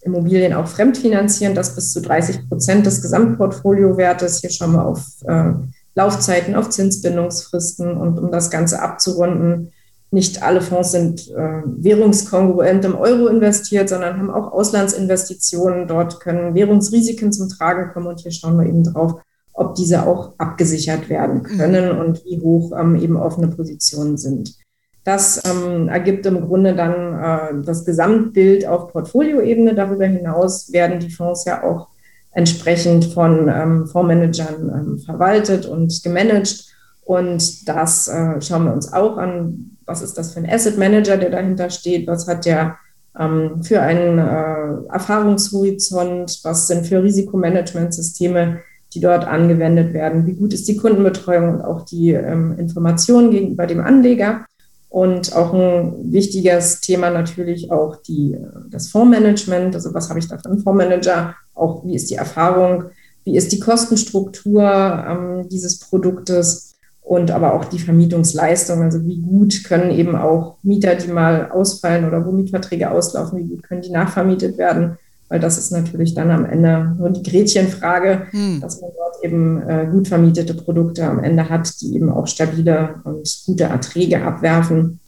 Immobilien 0.02 0.54
auch 0.54 0.68
fremdfinanzieren, 0.68 1.56
das 1.56 1.76
bis 1.76 1.92
zu 1.92 2.02
30 2.02 2.48
Prozent 2.48 2.86
des 2.86 3.02
Gesamtportfoliowertes. 3.02 4.40
Hier 4.40 4.50
schauen 4.50 4.74
wir 4.74 4.86
auf 4.86 5.06
äh, 5.28 5.52
Laufzeiten, 5.96 6.56
auf 6.56 6.70
Zinsbindungsfristen 6.70 7.98
und 7.98 8.18
um 8.18 8.32
das 8.32 8.50
Ganze 8.50 8.82
abzurunden, 8.82 9.74
nicht 10.12 10.42
alle 10.42 10.62
Fonds 10.62 10.92
sind 10.92 11.30
äh, 11.30 11.62
währungskongruent 11.66 12.84
im 12.86 12.96
Euro 12.96 13.28
investiert, 13.28 13.90
sondern 13.90 14.18
haben 14.18 14.32
auch 14.32 14.52
Auslandsinvestitionen. 14.52 15.88
Dort 15.88 16.20
können 16.20 16.56
Währungsrisiken 16.56 17.32
zum 17.32 17.48
Tragen 17.50 17.94
kommen 17.94 18.08
und 18.08 18.20
hier 18.22 18.32
schauen 18.32 18.58
wir 18.58 18.66
eben 18.66 18.84
drauf, 18.84 19.22
ob 19.54 19.76
diese 19.76 20.08
auch 20.08 20.34
abgesichert 20.38 21.10
werden 21.10 21.44
können 21.44 21.96
mhm. 21.96 22.02
und 22.02 22.26
wie 22.26 22.40
hoch 22.42 22.72
ähm, 22.80 22.96
eben 22.96 23.18
offene 23.18 23.48
Positionen 23.48 24.18
sind. 24.18 24.56
Das 25.04 25.42
ähm, 25.46 25.88
ergibt 25.88 26.26
im 26.26 26.42
Grunde 26.46 26.76
dann 26.76 27.20
äh, 27.20 27.66
das 27.66 27.86
Gesamtbild 27.86 28.68
auf 28.68 28.92
Portfolioebene. 28.92 29.74
Darüber 29.74 30.06
hinaus 30.06 30.72
werden 30.72 31.00
die 31.00 31.10
Fonds 31.10 31.46
ja 31.46 31.64
auch 31.64 31.88
entsprechend 32.32 33.06
von 33.06 33.50
ähm, 33.50 33.88
Fondsmanagern 33.88 34.72
ähm, 34.74 35.00
verwaltet 35.00 35.66
und 35.66 36.04
gemanagt. 36.04 36.66
Und 37.04 37.68
das 37.68 38.08
äh, 38.08 38.40
schauen 38.40 38.66
wir 38.66 38.74
uns 38.74 38.94
auch 38.94 39.18
an. 39.18 39.78
Was 39.86 40.04
ist 40.04 40.18
das 40.18 40.34
für 40.34 40.42
ein 40.42 40.50
Asset 40.50 40.78
Manager, 40.78 41.18
der 41.18 41.32
dahinter 41.32 41.70
steht? 41.72 42.06
Was 42.06 42.28
hat 42.28 42.46
der 42.46 42.78
ähm, 43.18 43.64
für 43.64 43.82
einen 43.82 44.20
äh, 44.20 44.94
Erfahrungshorizont? 44.94 46.42
Was 46.44 46.68
sind 46.68 46.86
für 46.86 47.02
Risikomanagementsysteme 47.02 48.60
die 48.94 49.00
dort 49.00 49.26
angewendet 49.26 49.94
werden, 49.94 50.26
wie 50.26 50.34
gut 50.34 50.54
ist 50.54 50.68
die 50.68 50.78
Kundenbetreuung 50.78 51.56
und 51.56 51.62
auch 51.62 51.86
die 51.86 52.12
ähm, 52.12 52.58
Information 52.58 53.32
gegenüber 53.32 53.68
dem 53.68 53.82
Anleger. 53.82 54.46
Und 54.90 55.36
auch 55.36 55.54
ein 55.54 56.12
wichtiges 56.12 56.82
Thema 56.82 57.12
natürlich 57.12 57.72
auch 57.72 57.98
die, 57.98 58.36
das 58.72 58.88
Fondsmanagement. 58.90 59.76
Also 59.76 59.94
was 59.94 60.10
habe 60.10 60.18
ich 60.18 60.28
da 60.28 60.38
für 60.40 60.50
einen 60.50 60.64
Fondsmanager? 60.64 61.36
Auch 61.54 61.86
wie 61.86 61.96
ist 61.96 62.10
die 62.10 62.16
Erfahrung? 62.16 62.86
Wie 63.24 63.38
ist 63.38 63.52
die 63.52 63.60
Kostenstruktur 63.60 64.64
ähm, 64.64 65.48
dieses 65.50 65.80
Produktes? 65.80 66.74
Und 67.02 67.32
aber 67.32 67.54
auch 67.54 67.66
die 67.66 67.80
Vermietungsleistung. 67.80 68.82
Also 68.82 69.06
wie 69.06 69.22
gut 69.22 69.64
können 69.64 69.92
eben 69.92 70.16
auch 70.16 70.58
Mieter, 70.64 70.96
die 70.96 71.12
mal 71.12 71.52
ausfallen 71.52 72.06
oder 72.06 72.26
wo 72.26 72.32
Mietverträge 72.32 72.90
auslaufen, 72.90 73.40
wie 73.40 73.48
gut 73.48 73.64
können 73.64 73.82
die 73.82 73.92
nachvermietet 73.92 74.58
werden? 74.58 74.98
Weil 75.30 75.40
das 75.40 75.58
ist 75.58 75.72
natürlich 75.72 76.16
dann 76.16 76.32
am 76.32 76.46
Ende 76.46 76.96
nur 76.98 77.12
die 77.12 77.24
Gretchenfrage, 77.24 78.28
hm. 78.32 78.60
dass 78.62 78.82
man 78.82 78.90
dort 78.96 79.24
eben 79.24 79.62
äh, 79.62 79.88
gut 79.90 80.08
vermietete 80.08 80.56
Produkte 80.56 81.06
am 81.06 81.24
Ende 81.24 81.48
hat, 81.48 81.80
die 81.82 81.96
eben 81.96 82.12
auch 82.12 82.28
stabile 82.28 82.96
und 83.04 83.44
gute 83.46 83.66
Erträge 83.66 84.24
abwerfen. 84.24 85.00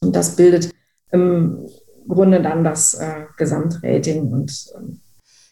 Und 0.00 0.16
das 0.16 0.36
bildet 0.36 0.70
im 1.12 1.68
Grunde 2.08 2.40
dann 2.40 2.64
das 2.64 2.94
äh, 2.94 3.26
Gesamtrating. 3.36 4.32
Und, 4.32 4.52
ähm, 4.76 5.00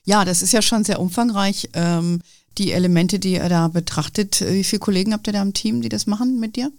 ja, 0.04 0.24
das 0.24 0.42
ist 0.42 0.52
ja 0.52 0.62
schon 0.62 0.84
sehr 0.84 0.98
umfangreich. 0.98 1.68
Ähm, 1.74 2.20
die 2.56 2.72
Elemente, 2.72 3.18
die 3.18 3.34
ihr 3.34 3.48
da 3.50 3.68
betrachtet, 3.68 4.42
wie 4.48 4.64
viele 4.64 4.80
Kollegen 4.80 5.12
habt 5.12 5.26
ihr 5.26 5.34
da 5.34 5.42
im 5.42 5.52
Team, 5.52 5.82
die 5.82 5.90
das 5.90 6.06
machen 6.06 6.40
mit 6.40 6.56
dir? 6.56 6.72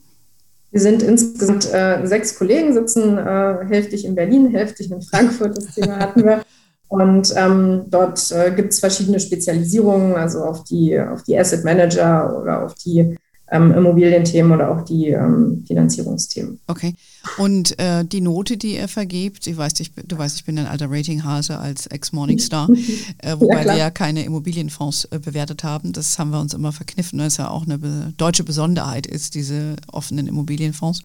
Wir 0.72 0.82
sind 0.82 1.04
insgesamt 1.04 1.72
äh, 1.72 2.06
sechs 2.06 2.38
Kollegen, 2.38 2.74
sitzen 2.74 3.18
äh, 3.18 3.58
hälftig 3.68 4.06
in 4.06 4.16
Berlin, 4.16 4.50
hälftig 4.50 4.92
in 4.92 5.02
Frankfurt. 5.04 5.56
Das 5.56 5.76
Thema 5.76 5.98
hatten 6.00 6.24
wir. 6.24 6.44
Und 6.90 7.34
ähm, 7.36 7.84
dort 7.88 8.32
äh, 8.32 8.52
gibt 8.56 8.74
es 8.74 8.80
verschiedene 8.80 9.20
Spezialisierungen, 9.20 10.16
also 10.16 10.44
auf 10.44 10.64
die, 10.64 10.98
auf 11.00 11.24
die 11.24 11.38
Asset 11.38 11.66
Manager 11.66 12.40
oder 12.42 12.64
auf 12.66 12.76
die 12.76 13.18
ähm, 13.50 13.74
Immobilienthemen 13.74 14.52
oder 14.52 14.72
auch 14.72 14.84
die 14.84 15.08
ähm, 15.08 15.64
Finanzierungsthemen. 15.66 16.60
Okay. 16.68 16.94
Und 17.38 17.78
äh, 17.80 18.04
die 18.04 18.22
Note, 18.22 18.58
die 18.58 18.76
ihr 18.76 18.88
vergebt, 18.88 19.48
ich 19.48 19.56
weiß, 19.56 19.80
ich, 19.80 19.92
du 19.94 20.18
weißt, 20.18 20.38
ich 20.38 20.46
bin 20.46 20.58
ein 20.60 20.66
alter 20.66 20.88
Ratinghase 20.90 21.58
als 21.58 21.88
Ex-Morningstar, 21.88 22.70
äh, 23.20 23.36
wobei 23.40 23.64
ja, 23.64 23.66
wir 23.66 23.78
ja 23.78 23.90
keine 23.90 24.24
Immobilienfonds 24.24 25.06
äh, 25.06 25.20
bewertet 25.20 25.64
haben. 25.64 25.94
Das 25.94 26.20
haben 26.20 26.32
wir 26.32 26.40
uns 26.40 26.54
immer 26.54 26.74
verkniffen, 26.74 27.20
weil 27.20 27.28
es 27.28 27.38
ja 27.38 27.50
auch 27.50 27.66
eine 27.66 27.78
be 27.78 28.14
deutsche 28.18 28.44
Besonderheit 28.44 29.08
ist, 29.08 29.36
diese 29.36 29.76
offenen 29.92 30.28
Immobilienfonds. 30.28 31.04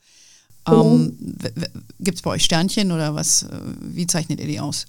Mhm. 0.69 1.17
Gibt 1.99 2.19
es 2.19 2.23
bei 2.23 2.31
euch 2.31 2.45
Sternchen 2.45 2.93
oder 2.93 3.15
was? 3.15 3.45
Äh, 3.45 3.49
wie 3.81 4.07
zeichnet 4.07 4.41
ihr 4.41 4.47
die 4.47 4.61
aus? 4.61 4.87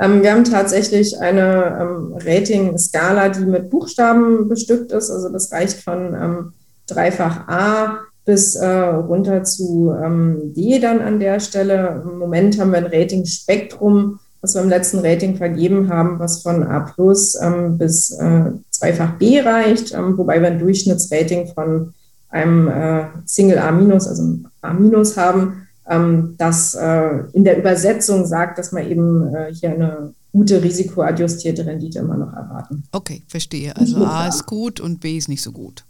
Ähm, 0.00 0.22
wir 0.22 0.32
haben 0.32 0.44
tatsächlich 0.44 1.18
eine 1.20 1.78
ähm, 1.80 2.14
Rating-Skala, 2.14 3.30
die 3.30 3.46
mit 3.46 3.70
Buchstaben 3.70 4.48
bestückt 4.48 4.92
ist. 4.92 5.10
Also 5.10 5.28
das 5.28 5.52
reicht 5.52 5.82
von 5.82 6.14
ähm, 6.14 6.52
dreifach 6.86 7.48
A 7.48 7.98
bis 8.24 8.56
äh, 8.56 8.66
runter 8.68 9.42
zu 9.42 9.94
ähm, 10.02 10.52
D 10.54 10.78
dann 10.78 11.00
an 11.00 11.18
der 11.18 11.40
Stelle. 11.40 12.02
Im 12.04 12.18
Moment 12.18 12.60
haben 12.60 12.72
wir 12.72 12.78
ein 12.78 12.86
Rating-Spektrum, 12.92 14.20
was 14.40 14.54
wir 14.54 14.62
im 14.62 14.68
letzten 14.68 14.98
Rating 14.98 15.36
vergeben 15.36 15.88
haben, 15.88 16.18
was 16.18 16.42
von 16.42 16.62
A 16.62 16.80
plus 16.80 17.36
ähm, 17.40 17.78
bis 17.78 18.10
äh, 18.10 18.52
zweifach 18.70 19.18
B 19.18 19.40
reicht, 19.40 19.94
ähm, 19.94 20.16
wobei 20.16 20.40
wir 20.40 20.48
ein 20.48 20.58
Durchschnittsrating 20.58 21.48
von 21.54 21.94
einem 22.28 22.68
äh, 22.68 23.04
Single 23.24 23.58
A 23.58 23.72
minus, 23.72 24.06
also 24.06 24.22
A 24.60 24.74
minus 24.74 25.16
haben 25.16 25.67
ähm, 25.88 26.34
das 26.38 26.74
äh, 26.74 27.24
in 27.32 27.44
der 27.44 27.58
Übersetzung 27.58 28.26
sagt, 28.26 28.58
dass 28.58 28.72
man 28.72 28.88
eben 28.90 29.34
äh, 29.34 29.54
hier 29.54 29.70
eine 29.70 30.14
gute 30.32 30.62
risikoadjustierte 30.62 31.64
Rendite 31.64 32.00
immer 32.00 32.16
noch 32.16 32.32
erwarten. 32.32 32.84
Okay, 32.92 33.22
verstehe. 33.26 33.74
Also 33.76 34.04
A 34.04 34.28
ist 34.28 34.46
gut 34.46 34.78
und 34.80 35.00
B 35.00 35.16
ist 35.16 35.28
nicht 35.28 35.42
so 35.42 35.52
gut. 35.52 35.84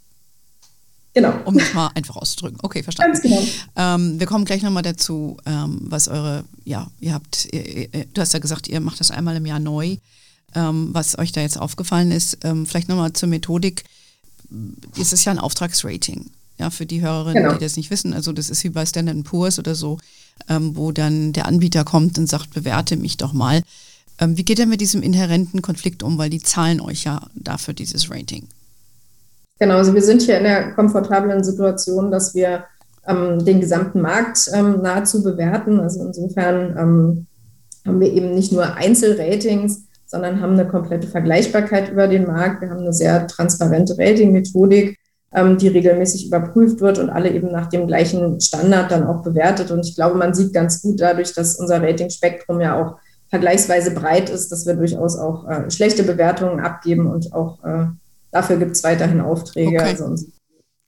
Genau. 1.13 1.33
Um 1.45 1.57
das 1.57 1.73
mal 1.73 1.89
einfach 1.95 2.15
auszudrücken. 2.15 2.59
Okay, 2.61 2.83
verstanden. 2.83 3.13
Ganz 3.13 3.23
genau. 3.23 3.41
Ähm, 3.75 4.19
wir 4.19 4.27
kommen 4.27 4.45
gleich 4.45 4.61
nochmal 4.61 4.83
dazu, 4.83 5.37
ähm, 5.45 5.79
was 5.89 6.07
eure, 6.07 6.45
ja, 6.63 6.87
ihr 6.99 7.13
habt, 7.13 7.49
ihr, 7.51 7.93
ihr, 7.93 8.05
du 8.13 8.21
hast 8.21 8.33
ja 8.33 8.39
gesagt, 8.39 8.67
ihr 8.67 8.79
macht 8.79 8.99
das 8.99 9.11
einmal 9.11 9.35
im 9.35 9.45
Jahr 9.45 9.59
neu. 9.59 9.97
ähm, 10.55 10.89
was 10.93 11.17
euch 11.17 11.31
da 11.31 11.41
jetzt 11.41 11.59
aufgefallen 11.59 12.11
ist. 12.11 12.39
Ähm, 12.43 12.65
vielleicht 12.65 12.89
nochmal 12.89 13.13
zur 13.13 13.29
Methodik. 13.29 13.83
Es 14.99 15.13
ist 15.13 15.25
ja 15.25 15.31
ein 15.31 15.39
Auftragsrating. 15.39 16.31
Ja, 16.59 16.69
für 16.69 16.85
die 16.85 17.01
Hörerinnen, 17.01 17.43
genau. 17.43 17.55
die 17.55 17.63
das 17.63 17.77
nicht 17.77 17.89
wissen. 17.89 18.13
Also 18.13 18.33
das 18.33 18.49
ist 18.49 18.63
wie 18.65 18.69
bei 18.69 18.85
Standard 18.85 19.23
Poor's 19.23 19.59
oder 19.59 19.75
so, 19.75 19.97
ähm, 20.49 20.75
wo 20.75 20.91
dann 20.91 21.31
der 21.31 21.45
Anbieter 21.45 21.85
kommt 21.85 22.17
und 22.17 22.27
sagt, 22.27 22.53
bewerte 22.53 22.97
mich 22.97 23.15
doch 23.15 23.31
mal. 23.31 23.61
Ähm, 24.19 24.37
wie 24.37 24.43
geht 24.43 24.59
er 24.59 24.65
mit 24.65 24.81
diesem 24.81 25.01
inhärenten 25.01 25.61
Konflikt 25.61 26.03
um? 26.03 26.17
Weil 26.17 26.29
die 26.29 26.41
zahlen 26.41 26.81
euch 26.81 27.05
ja 27.05 27.21
dafür 27.33 27.73
dieses 27.73 28.11
Rating. 28.11 28.47
Genau, 29.59 29.77
also 29.77 29.93
wir 29.93 30.01
sind 30.01 30.21
hier 30.21 30.37
in 30.37 30.43
der 30.43 30.71
komfortablen 30.71 31.43
Situation, 31.43 32.11
dass 32.11 32.35
wir 32.35 32.65
ähm, 33.07 33.43
den 33.43 33.61
gesamten 33.61 34.01
Markt 34.01 34.49
ähm, 34.53 34.81
nahezu 34.81 35.23
bewerten. 35.23 35.79
Also 35.79 36.03
insofern 36.05 36.77
ähm, 36.77 37.27
haben 37.85 37.99
wir 37.99 38.11
eben 38.11 38.33
nicht 38.35 38.51
nur 38.51 38.75
Einzelratings, 38.75 39.83
sondern 40.05 40.41
haben 40.41 40.53
eine 40.53 40.67
komplette 40.67 41.07
Vergleichbarkeit 41.07 41.89
über 41.89 42.07
den 42.07 42.25
Markt. 42.25 42.61
Wir 42.61 42.69
haben 42.69 42.79
eine 42.79 42.93
sehr 42.93 43.27
transparente 43.27 43.95
Rating-Methodik, 43.97 44.97
die 45.31 45.67
regelmäßig 45.67 46.27
überprüft 46.27 46.81
wird 46.81 46.97
und 46.97 47.11
alle 47.11 47.31
eben 47.31 47.51
nach 47.51 47.69
dem 47.69 47.85
gleichen 47.85 48.41
Standard 48.41 48.89
dann 48.89 49.05
auch 49.05 49.21
bewertet. 49.21 49.69
Und 49.69 49.85
ich 49.85 49.93
glaube, 49.95 50.17
man 50.17 50.33
sieht 50.33 50.53
ganz 50.53 50.81
gut 50.81 50.99
dadurch, 50.99 51.33
dass 51.33 51.55
unser 51.55 51.83
Rating-Spektrum 51.83 52.59
ja 52.61 52.81
auch 52.81 52.95
vergleichsweise 53.29 53.91
breit 53.91 54.29
ist, 54.29 54.51
dass 54.51 54.65
wir 54.65 54.73
durchaus 54.73 55.15
auch 55.17 55.47
äh, 55.47 55.69
schlechte 55.69 56.03
Bewertungen 56.03 56.59
abgeben 56.59 57.07
und 57.07 57.31
auch 57.33 57.63
äh, 57.63 57.85
dafür 58.31 58.57
gibt 58.57 58.71
es 58.71 58.83
weiterhin 58.83 59.21
Aufträge. 59.21 59.77
Okay. 59.77 59.89
Also 59.89 60.15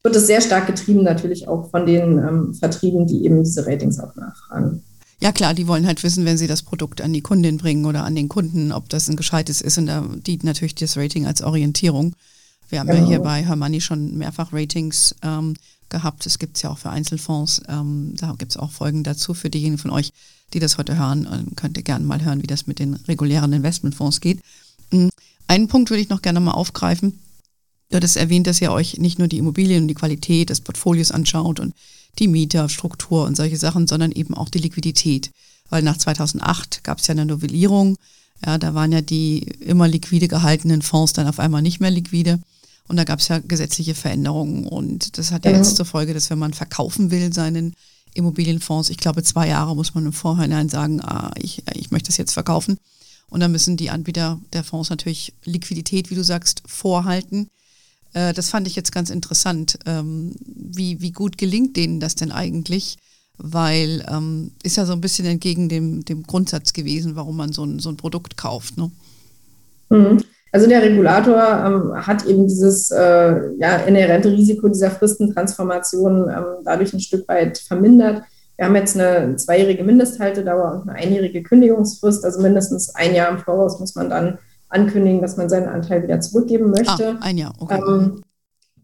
wird 0.04 0.16
es 0.16 0.26
sehr 0.26 0.42
stark 0.42 0.66
getrieben 0.66 1.04
natürlich 1.04 1.48
auch 1.48 1.70
von 1.70 1.86
den 1.86 2.18
ähm, 2.18 2.54
Vertrieben, 2.56 3.06
die 3.06 3.24
eben 3.24 3.44
diese 3.44 3.68
Ratings 3.68 4.00
auch 4.00 4.16
nachfragen. 4.16 4.84
Ja 5.20 5.32
klar, 5.32 5.54
die 5.54 5.68
wollen 5.68 5.86
halt 5.86 6.02
wissen, 6.02 6.26
wenn 6.26 6.38
sie 6.38 6.48
das 6.48 6.64
Produkt 6.64 7.00
an 7.00 7.14
die 7.14 7.22
Kundin 7.22 7.60
bringen 7.60 7.86
oder 7.86 8.04
an 8.04 8.16
den 8.16 8.28
Kunden, 8.28 8.72
ob 8.72 8.90
das 8.90 9.08
ein 9.08 9.16
gescheites 9.16 9.62
ist 9.62 9.78
und 9.78 9.86
da 9.86 10.04
dient 10.26 10.44
natürlich 10.44 10.74
das 10.74 10.98
Rating 10.98 11.28
als 11.28 11.44
Orientierung. 11.44 12.16
Wir 12.72 12.80
haben 12.80 12.88
genau. 12.88 13.02
ja 13.02 13.08
hier 13.08 13.20
bei 13.20 13.44
Hermanni 13.44 13.82
schon 13.82 14.18
mehrfach 14.18 14.54
Ratings 14.54 15.14
ähm, 15.22 15.56
gehabt. 15.90 16.26
Es 16.26 16.40
gibt 16.40 16.56
es 16.56 16.64
ja 16.64 16.72
auch 16.72 16.78
für 16.78 16.90
Einzelfonds. 16.90 17.62
Ähm, 17.68 18.14
da 18.16 18.34
gibt 18.38 18.52
es 18.54 18.58
auch 18.58 18.72
Folgen 18.72 19.04
dazu 19.04 19.34
für 19.34 19.50
diejenigen 19.50 19.78
von 19.78 19.92
euch, 19.92 20.14
die 20.54 20.60
das 20.60 20.78
heute 20.78 20.98
hören. 20.98 21.28
Ähm, 21.32 21.56
könnt 21.56 21.78
ihr 21.78 21.84
gerne 21.84 22.06
mal 22.06 22.24
hören, 22.24 22.42
wie 22.42 22.48
das 22.48 22.68
mit 22.68 22.80
den 22.80 22.94
regulären 22.94 23.52
Investmentfonds 23.52 24.22
geht. 24.22 24.40
Mhm. 24.92 25.10
Einen 25.48 25.68
Punkt 25.68 25.90
würde 25.90 26.02
ich 26.02 26.10
noch 26.10 26.22
gerne 26.22 26.40
mal 26.40 26.52
aufgreifen. 26.52 27.20
Du 27.90 27.98
hattest 27.98 28.16
erwähnt, 28.16 28.48
dass 28.48 28.62
ihr 28.62 28.72
euch 28.72 29.00
nicht 29.00 29.20
nur 29.20 29.28
die 29.28 29.38
Immobilien 29.38 29.84
und 29.84 29.88
die 29.90 29.94
Qualität 29.94 30.50
des 30.50 30.62
Portfolios 30.62 31.12
anschaut 31.12 31.60
und 31.60 31.76
die 32.20 32.30
Mieterstruktur 32.30 33.26
und 33.26 33.36
solche 33.36 33.58
Sachen, 33.58 33.86
sondern 33.86 34.14
eben 34.14 34.34
auch 34.34 34.48
die 34.48 34.60
Liquidität. 34.60 35.32
Weil 35.70 35.84
nach 35.84 35.98
2008 35.98 36.86
gab 36.86 37.00
es 37.00 37.08
ja 37.08 37.12
eine 37.12 37.26
Novellierung. 37.26 37.98
Ja, 38.46 38.58
da 38.58 38.74
waren 38.74 38.94
ja 38.94 39.02
die 39.02 39.40
immer 39.60 39.90
liquide 39.90 40.30
gehaltenen 40.30 40.82
Fonds 40.82 41.12
dann 41.12 41.28
auf 41.28 41.40
einmal 41.40 41.62
nicht 41.62 41.82
mehr 41.82 41.92
liquide. 41.92 42.40
Und 42.88 42.98
da 42.98 43.04
gab 43.04 43.20
es 43.20 43.28
ja 43.28 43.40
gesetzliche 43.40 43.96
Veränderungen. 43.96 44.68
Und 44.68 45.18
das 45.18 45.32
hat 45.32 45.46
ja, 45.46 45.52
jetzt 45.52 45.76
zur 45.78 45.86
Folge, 45.86 46.14
dass 46.14 46.30
wenn 46.30 46.40
man 46.40 46.54
verkaufen 46.54 47.12
will, 47.12 47.32
seinen 47.34 47.74
Immobilienfonds, 48.14 48.90
ich 48.90 48.98
glaube, 48.98 49.24
zwei 49.24 49.48
Jahre 49.48 49.76
muss 49.76 49.94
man 49.94 50.06
im 50.06 50.14
Vorhinein 50.14 50.70
sagen, 50.70 51.02
ah, 51.02 51.32
ich, 51.38 51.64
ich 51.74 51.92
möchte 51.92 52.08
das 52.08 52.18
jetzt 52.18 52.34
verkaufen. 52.34 52.78
Und 53.30 53.40
dann 53.40 53.52
müssen 53.52 53.78
die 53.78 53.90
Anbieter 53.90 54.40
der 54.52 54.64
Fonds 54.64 54.90
natürlich 54.90 55.34
Liquidität, 55.46 56.10
wie 56.10 56.16
du 56.16 56.24
sagst, 56.24 56.64
vorhalten. 56.66 57.48
Äh, 58.14 58.34
das 58.34 58.50
fand 58.50 58.68
ich 58.68 58.76
jetzt 58.76 58.92
ganz 58.92 59.10
interessant. 59.10 59.80
Ähm, 59.86 60.36
wie, 60.46 61.00
wie 61.02 61.12
gut 61.12 61.38
gelingt 61.38 61.78
denen 61.78 62.02
das 62.02 62.16
denn 62.16 62.32
eigentlich? 62.32 62.98
Weil 63.38 64.06
ähm, 64.10 64.52
ist 64.64 64.78
ja 64.78 64.86
so 64.86 64.94
ein 64.94 65.02
bisschen 65.02 65.26
entgegen 65.26 65.70
dem, 65.70 66.04
dem 66.04 66.24
Grundsatz 66.24 66.74
gewesen, 66.74 67.16
warum 67.16 67.38
man 67.38 67.54
so 67.54 67.64
ein, 67.64 67.80
so 67.80 67.90
ein 67.90 67.98
Produkt 67.98 68.36
kauft. 68.36 68.78
Ne? 68.78 68.92
Mhm. 69.90 70.24
Also 70.52 70.68
der 70.68 70.82
Regulator 70.82 71.64
ähm, 71.66 72.08
hat 72.08 72.26
eben 72.26 72.46
dieses 72.46 72.92
äh, 72.92 73.54
ja, 73.58 73.78
inhärente 73.88 74.30
Risiko 74.30 74.68
dieser 74.68 74.92
Fristentransformation 74.92 76.30
ähm, 76.30 76.46
dadurch 76.66 76.94
ein 76.94 77.00
Stück 77.00 77.28
weit 77.30 77.58
vermindert. 77.58 78.24
Wir 78.58 78.66
haben 78.66 78.76
jetzt 78.76 79.00
eine 79.00 79.36
zweijährige 79.38 79.84
Mindesthaltedauer 79.84 80.74
und 80.74 80.90
eine 80.90 81.00
einjährige 81.00 81.42
Kündigungsfrist. 81.42 82.24
Also 82.26 82.42
mindestens 82.42 82.94
ein 82.94 83.16
Jahr 83.16 83.30
im 83.32 83.40
Voraus 83.40 83.80
muss 83.80 83.96
man 83.96 84.10
dann 84.10 84.38
ankündigen, 84.68 85.22
dass 85.22 85.38
man 85.38 85.50
seinen 85.50 85.68
Anteil 85.68 86.04
wieder 86.04 86.20
zurückgeben 86.20 86.70
möchte. 86.70 87.18
Ah, 87.20 87.26
ein 87.26 87.38
Jahr, 87.38 87.54
okay. 87.60 87.80
Ähm, 87.88 88.22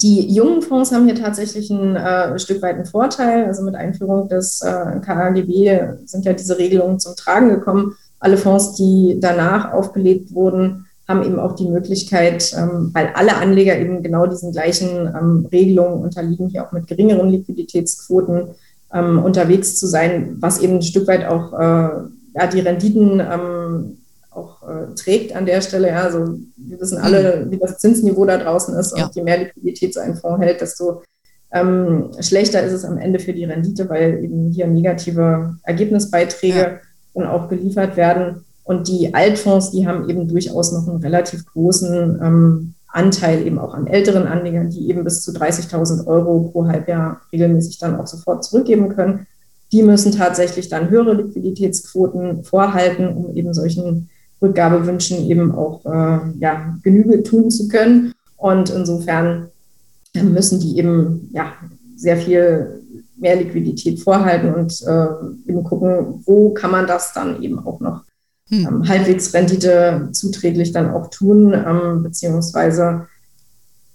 die 0.02 0.34
jungen 0.34 0.62
Fonds 0.62 0.92
haben 0.92 1.06
hier 1.06 1.16
tatsächlich 1.16 1.70
ein 1.70 1.96
äh, 1.96 2.40
Stück 2.40 2.62
weit 2.62 2.76
einen 2.76 2.86
Vorteil. 2.86 3.46
Also 3.46 3.62
mit 3.64 3.76
Einführung 3.76 4.28
des 4.30 4.62
äh, 4.62 5.00
KAGB 5.00 6.06
sind 6.06 6.26
ja 6.26 6.34
diese 6.34 6.58
Regelungen 6.58 7.00
zum 7.00 7.16
Tragen 7.16 7.50
gekommen. 7.50 7.94
Alle 8.20 8.38
Fonds, 8.38 8.76
die 8.76 9.20
danach 9.20 9.74
aufgelegt 9.74 10.34
wurden, 10.34 10.87
haben 11.08 11.24
eben 11.24 11.40
auch 11.40 11.56
die 11.56 11.68
Möglichkeit, 11.68 12.54
ähm, 12.58 12.92
weil 12.94 13.12
alle 13.16 13.38
Anleger 13.38 13.78
eben 13.78 14.04
genau 14.04 14.26
diesen 14.26 14.52
gleichen 14.52 15.08
ähm, 15.08 15.48
Regelungen 15.52 16.04
unterliegen, 16.04 16.50
hier 16.50 16.66
auch 16.66 16.72
mit 16.72 16.88
geringeren 16.88 17.30
Liquiditätsquoten 17.30 18.50
ähm, 18.94 19.24
unterwegs 19.24 19.76
zu 19.76 19.88
sein, 19.88 20.36
was 20.40 20.60
eben 20.60 20.76
ein 20.76 20.82
Stück 20.82 21.08
weit 21.08 21.26
auch 21.26 21.54
äh, 21.54 21.90
ja, 22.36 22.48
die 22.52 22.60
Renditen 22.60 23.22
auch 24.38 24.62
äh, 24.64 24.94
trägt 24.96 25.36
an 25.36 25.46
der 25.46 25.62
Stelle. 25.62 25.90
Ja, 25.90 26.04
also 26.04 26.38
wir 26.56 26.80
wissen 26.80 27.00
alle, 27.00 27.46
mhm. 27.46 27.52
wie 27.52 27.58
das 27.58 27.80
Zinsniveau 27.80 28.26
da 28.26 28.38
draußen 28.38 28.76
ist 28.76 28.96
ja. 28.96 29.06
und 29.06 29.16
je 29.16 29.24
mehr 29.24 29.40
Liquidität 29.40 29.94
so 29.94 30.00
ein 30.00 30.16
Fonds 30.16 30.44
hält, 30.44 30.62
desto 30.62 31.02
ähm, 31.52 32.12
schlechter 32.20 32.62
ist 32.62 32.74
es 32.74 32.86
am 32.86 32.98
Ende 32.98 33.20
für 33.20 33.34
die 33.34 33.46
Rendite, 33.46 33.90
weil 33.90 34.24
eben 34.24 34.52
hier 34.52 34.68
negative 34.68 35.56
Ergebnisbeiträge 35.64 36.60
ja. 36.60 36.80
dann 37.14 37.28
auch 37.28 37.50
geliefert 37.50 37.98
werden. 37.98 38.46
Und 38.68 38.90
die 38.90 39.14
Altfonds, 39.14 39.72
die 39.72 39.88
haben 39.88 40.10
eben 40.10 40.28
durchaus 40.28 40.74
noch 40.74 40.90
einen 40.90 40.98
relativ 40.98 41.46
großen 41.46 42.20
ähm, 42.22 42.74
Anteil 42.88 43.48
eben 43.48 43.60
auch 43.60 43.74
an 43.74 43.88
älteren 43.88 44.28
Anlegern, 44.28 44.70
die 44.70 44.90
eben 44.90 45.06
bis 45.06 45.22
zu 45.22 45.32
30.000 45.32 46.06
Euro 46.06 46.50
pro 46.52 46.68
Halbjahr 46.68 47.22
regelmäßig 47.32 47.80
dann 47.80 47.96
auch 47.96 48.08
sofort 48.08 48.44
zurückgeben 48.44 48.90
können. 48.90 49.26
Die 49.72 49.84
müssen 49.84 50.12
tatsächlich 50.12 50.68
dann 50.68 50.90
höhere 50.90 51.14
Liquiditätsquoten 51.14 52.44
vorhalten, 52.44 53.08
um 53.08 53.34
eben 53.38 53.54
solchen 53.54 54.10
Rückgabewünschen 54.42 55.30
eben 55.30 55.56
auch 55.56 55.86
äh, 55.86 56.20
ja, 56.40 56.78
Genüge 56.84 57.24
tun 57.24 57.50
zu 57.50 57.70
können. 57.70 58.12
Und 58.36 58.70
insofern 58.70 59.48
äh, 60.14 60.24
müssen 60.24 60.60
die 60.60 60.78
eben 60.78 61.30
ja, 61.32 61.54
sehr 61.96 62.18
viel 62.18 62.82
mehr 63.16 63.38
Liquidität 63.38 64.02
vorhalten 64.02 64.54
und 64.54 64.82
äh, 64.86 65.50
eben 65.50 65.64
gucken, 65.64 66.22
wo 66.26 66.50
kann 66.50 66.72
man 66.72 66.86
das 66.86 67.14
dann 67.14 67.42
eben 67.42 67.66
auch 67.66 67.80
noch 67.80 68.07
hm. 68.50 68.68
ähm, 68.68 68.88
halbwegs 68.88 69.34
Rendite 69.34 70.10
zuträglich 70.12 70.72
dann 70.72 70.92
auch 70.92 71.10
tun, 71.10 71.54
ähm, 71.54 72.04
beziehungsweise 72.04 73.08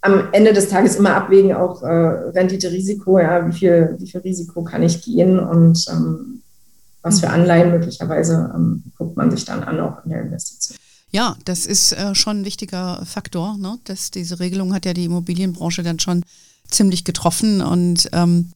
am 0.02 0.32
Ende 0.32 0.52
des 0.52 0.68
Tages 0.68 0.96
immer 0.96 1.14
abwägen, 1.14 1.54
auch 1.54 1.82
äh, 1.82 1.86
Rendite-Risiko, 1.86 3.20
ja, 3.20 3.46
wie 3.46 3.52
viel, 3.52 3.96
wie 3.98 4.10
viel 4.10 4.20
Risiko 4.20 4.64
kann 4.64 4.82
ich 4.82 5.02
gehen 5.02 5.38
und 5.38 5.84
ähm, 5.90 6.42
was 7.02 7.20
für 7.20 7.30
Anleihen 7.30 7.70
möglicherweise 7.70 8.52
ähm, 8.54 8.82
guckt 8.98 9.16
man 9.16 9.30
sich 9.30 9.44
dann 9.44 9.62
an, 9.62 9.80
auch 9.80 10.04
in 10.04 10.10
der 10.10 10.22
Investition. 10.22 10.76
Ja, 11.10 11.36
das 11.44 11.66
ist 11.66 11.92
äh, 11.92 12.14
schon 12.14 12.40
ein 12.40 12.44
wichtiger 12.44 13.04
Faktor. 13.04 13.56
Ne? 13.58 13.78
Das, 13.84 14.10
diese 14.10 14.40
Regelung 14.40 14.74
hat 14.74 14.86
ja 14.86 14.94
die 14.94 15.04
Immobilienbranche 15.04 15.82
dann 15.82 15.98
schon 15.98 16.24
ziemlich 16.68 17.04
getroffen 17.04 17.60
und 17.60 18.08
ähm, 18.12 18.52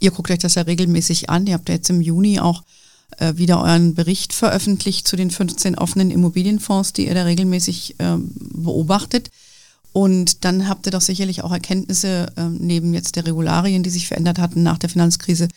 ihr 0.00 0.10
guckt 0.10 0.30
euch 0.30 0.38
das 0.38 0.56
ja 0.56 0.62
regelmäßig 0.62 1.30
an. 1.30 1.46
Ihr 1.46 1.54
habt 1.54 1.68
ja 1.68 1.76
jetzt 1.76 1.90
im 1.90 2.00
Juni 2.00 2.40
auch 2.40 2.64
äh, 3.18 3.36
wieder 3.36 3.62
euren 3.62 3.94
Bericht 3.94 4.32
veröffentlicht 4.32 5.06
zu 5.06 5.16
den 5.16 5.30
15 5.30 5.76
offenen 5.76 6.10
Immobilienfonds, 6.10 6.92
die 6.92 7.06
ihr 7.06 7.14
da 7.14 7.24
regelmäßig 7.24 7.96
äh, 7.98 8.16
beobachtet. 8.18 9.30
Und 9.92 10.44
dann 10.44 10.68
habt 10.68 10.86
ihr 10.86 10.92
doch 10.92 11.00
sicherlich 11.00 11.42
auch 11.42 11.52
Erkenntnisse 11.52 12.32
äh, 12.36 12.44
neben 12.44 12.94
jetzt 12.94 13.16
der 13.16 13.26
Regularien, 13.26 13.82
die 13.82 13.90
sich 13.90 14.06
verändert 14.06 14.38
hatten 14.38 14.62
nach 14.62 14.78
der 14.78 14.90
Finanzkrise, 14.90 15.48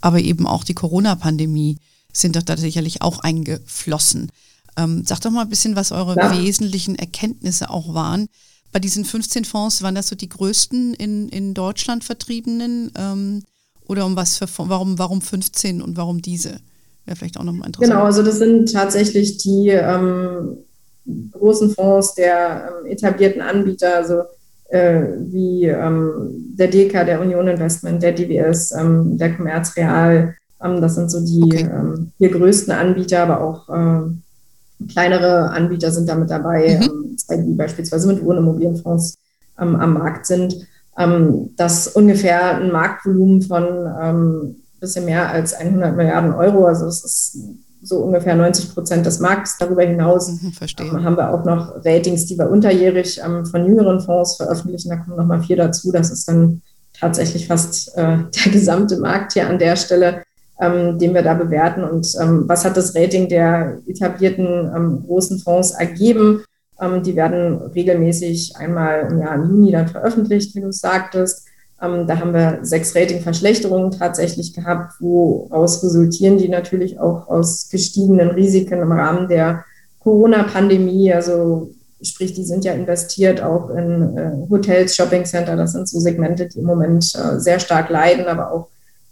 aber 0.00 0.20
eben 0.20 0.46
auch 0.46 0.64
die 0.64 0.74
Corona-Pandemie 0.74 1.78
sind 2.12 2.36
doch 2.36 2.42
da 2.42 2.56
sicherlich 2.56 3.02
auch 3.02 3.18
eingeflossen. 3.20 4.30
Ähm, 4.76 5.04
sag 5.04 5.20
doch 5.20 5.30
mal 5.30 5.42
ein 5.42 5.48
bisschen, 5.48 5.76
was 5.76 5.92
eure 5.92 6.16
ja. 6.16 6.38
wesentlichen 6.38 6.96
Erkenntnisse 6.96 7.70
auch 7.70 7.94
waren. 7.94 8.28
Bei 8.72 8.78
diesen 8.78 9.04
15 9.04 9.44
Fonds 9.44 9.82
waren 9.82 9.96
das 9.96 10.08
so 10.08 10.16
die 10.16 10.28
größten 10.28 10.94
in, 10.94 11.28
in 11.28 11.54
Deutschland 11.54 12.04
vertriebenen? 12.04 12.92
Ähm, 12.94 13.42
oder 13.86 14.06
um 14.06 14.14
was 14.14 14.38
für 14.38 14.48
warum, 14.56 14.98
warum 14.98 15.20
15 15.20 15.82
und 15.82 15.96
warum 15.96 16.22
diese? 16.22 16.60
Wäre 17.10 17.18
vielleicht 17.18 17.38
auch 17.38 17.42
nochmal 17.42 17.66
interessant. 17.66 17.92
Genau, 17.92 18.04
also 18.04 18.22
das 18.22 18.38
sind 18.38 18.72
tatsächlich 18.72 19.38
die 19.38 19.70
ähm, 19.70 20.58
großen 21.32 21.70
Fonds 21.70 22.14
der 22.14 22.70
ähm, 22.84 22.86
etablierten 22.86 23.42
Anbieter, 23.42 23.96
also 23.96 24.20
äh, 24.68 25.06
wie 25.18 25.64
ähm, 25.64 26.54
der 26.56 26.68
DK, 26.68 27.04
der 27.04 27.20
Union 27.20 27.48
Investment, 27.48 28.00
der 28.00 28.12
DWS, 28.12 28.70
ähm, 28.78 29.18
der 29.18 29.34
Commerz 29.34 29.76
Real. 29.76 30.36
Ähm, 30.62 30.80
das 30.80 30.94
sind 30.94 31.10
so 31.10 31.18
die 31.18 31.42
okay. 31.42 31.68
Ähm, 31.74 32.12
vier 32.16 32.30
größten 32.30 32.72
Anbieter, 32.72 33.24
aber 33.24 33.40
auch 33.40 33.68
äh, 33.68 34.86
kleinere 34.92 35.50
Anbieter 35.50 35.90
sind 35.90 36.08
damit 36.08 36.30
dabei, 36.30 36.78
mhm. 36.80 37.16
Die 37.28 37.54
beispielsweise 37.54 38.06
mit 38.06 38.24
Wohnimmobilienfonds 38.24 39.18
am 39.56 39.92
Markt 39.92 40.26
sind. 40.26 40.66
das 40.96 41.86
ungefähr 41.88 42.56
ein 42.56 42.72
Marktvolumen 42.72 43.42
von 43.42 44.36
bisschen 44.80 45.04
mehr 45.04 45.30
als 45.30 45.54
100 45.54 45.96
Milliarden 45.96 46.32
Euro. 46.32 46.66
Also 46.66 46.86
es 46.86 47.04
ist 47.04 47.38
so 47.82 47.98
ungefähr 47.98 48.34
90 48.34 48.74
Prozent 48.74 49.06
des 49.06 49.20
Marktes. 49.20 49.56
Darüber 49.58 49.82
hinaus 49.82 50.28
mhm, 50.28 50.52
ähm, 50.78 51.04
haben 51.04 51.16
wir 51.16 51.32
auch 51.32 51.44
noch 51.44 51.84
Ratings, 51.84 52.26
die 52.26 52.38
wir 52.38 52.50
unterjährig 52.50 53.20
ähm, 53.24 53.46
von 53.46 53.64
jüngeren 53.64 54.00
Fonds 54.00 54.36
veröffentlichen. 54.36 54.90
Da 54.90 54.96
kommen 54.96 55.16
nochmal 55.16 55.42
vier 55.42 55.56
dazu. 55.56 55.92
Das 55.92 56.10
ist 56.10 56.28
dann 56.28 56.62
tatsächlich 56.98 57.46
fast 57.46 57.96
äh, 57.96 58.18
der 58.44 58.52
gesamte 58.52 58.98
Markt 58.98 59.32
hier 59.32 59.48
an 59.48 59.58
der 59.58 59.76
Stelle, 59.76 60.22
ähm, 60.60 60.98
den 60.98 61.14
wir 61.14 61.22
da 61.22 61.34
bewerten. 61.34 61.84
Und 61.84 62.06
ähm, 62.20 62.44
was 62.46 62.64
hat 62.64 62.76
das 62.76 62.94
Rating 62.94 63.28
der 63.28 63.78
etablierten 63.86 64.70
ähm, 64.74 65.04
großen 65.06 65.38
Fonds 65.40 65.72
ergeben? 65.72 66.44
Ähm, 66.80 67.02
die 67.02 67.16
werden 67.16 67.56
regelmäßig 67.74 68.56
einmal 68.56 69.08
im 69.10 69.20
Jahr 69.20 69.34
im 69.34 69.48
Juni 69.48 69.72
dann 69.72 69.88
veröffentlicht, 69.88 70.54
wie 70.54 70.60
du 70.60 70.72
sagtest. 70.72 71.46
Ähm, 71.82 72.06
da 72.06 72.18
haben 72.18 72.34
wir 72.34 72.58
sechs 72.62 72.94
Ratingverschlechterungen 72.94 73.90
tatsächlich 73.90 74.52
gehabt, 74.52 74.94
woraus 75.00 75.82
resultieren 75.82 76.38
die 76.38 76.48
natürlich 76.48 77.00
auch 77.00 77.28
aus 77.28 77.68
gestiegenen 77.70 78.30
Risiken 78.30 78.82
im 78.82 78.92
Rahmen 78.92 79.28
der 79.28 79.64
Corona-Pandemie. 80.00 81.12
Also 81.12 81.70
sprich, 82.02 82.34
die 82.34 82.44
sind 82.44 82.64
ja 82.64 82.72
investiert 82.72 83.42
auch 83.42 83.70
in 83.70 84.16
äh, 84.16 84.32
Hotels, 84.50 84.94
Shoppingcenter. 84.94 85.56
Das 85.56 85.72
sind 85.72 85.88
so 85.88 86.00
Segmente, 86.00 86.46
die 86.46 86.58
im 86.58 86.66
Moment 86.66 87.12
äh, 87.14 87.38
sehr 87.38 87.60
stark 87.60 87.88
leiden, 87.90 88.26
aber 88.26 88.52
auch 88.52 88.68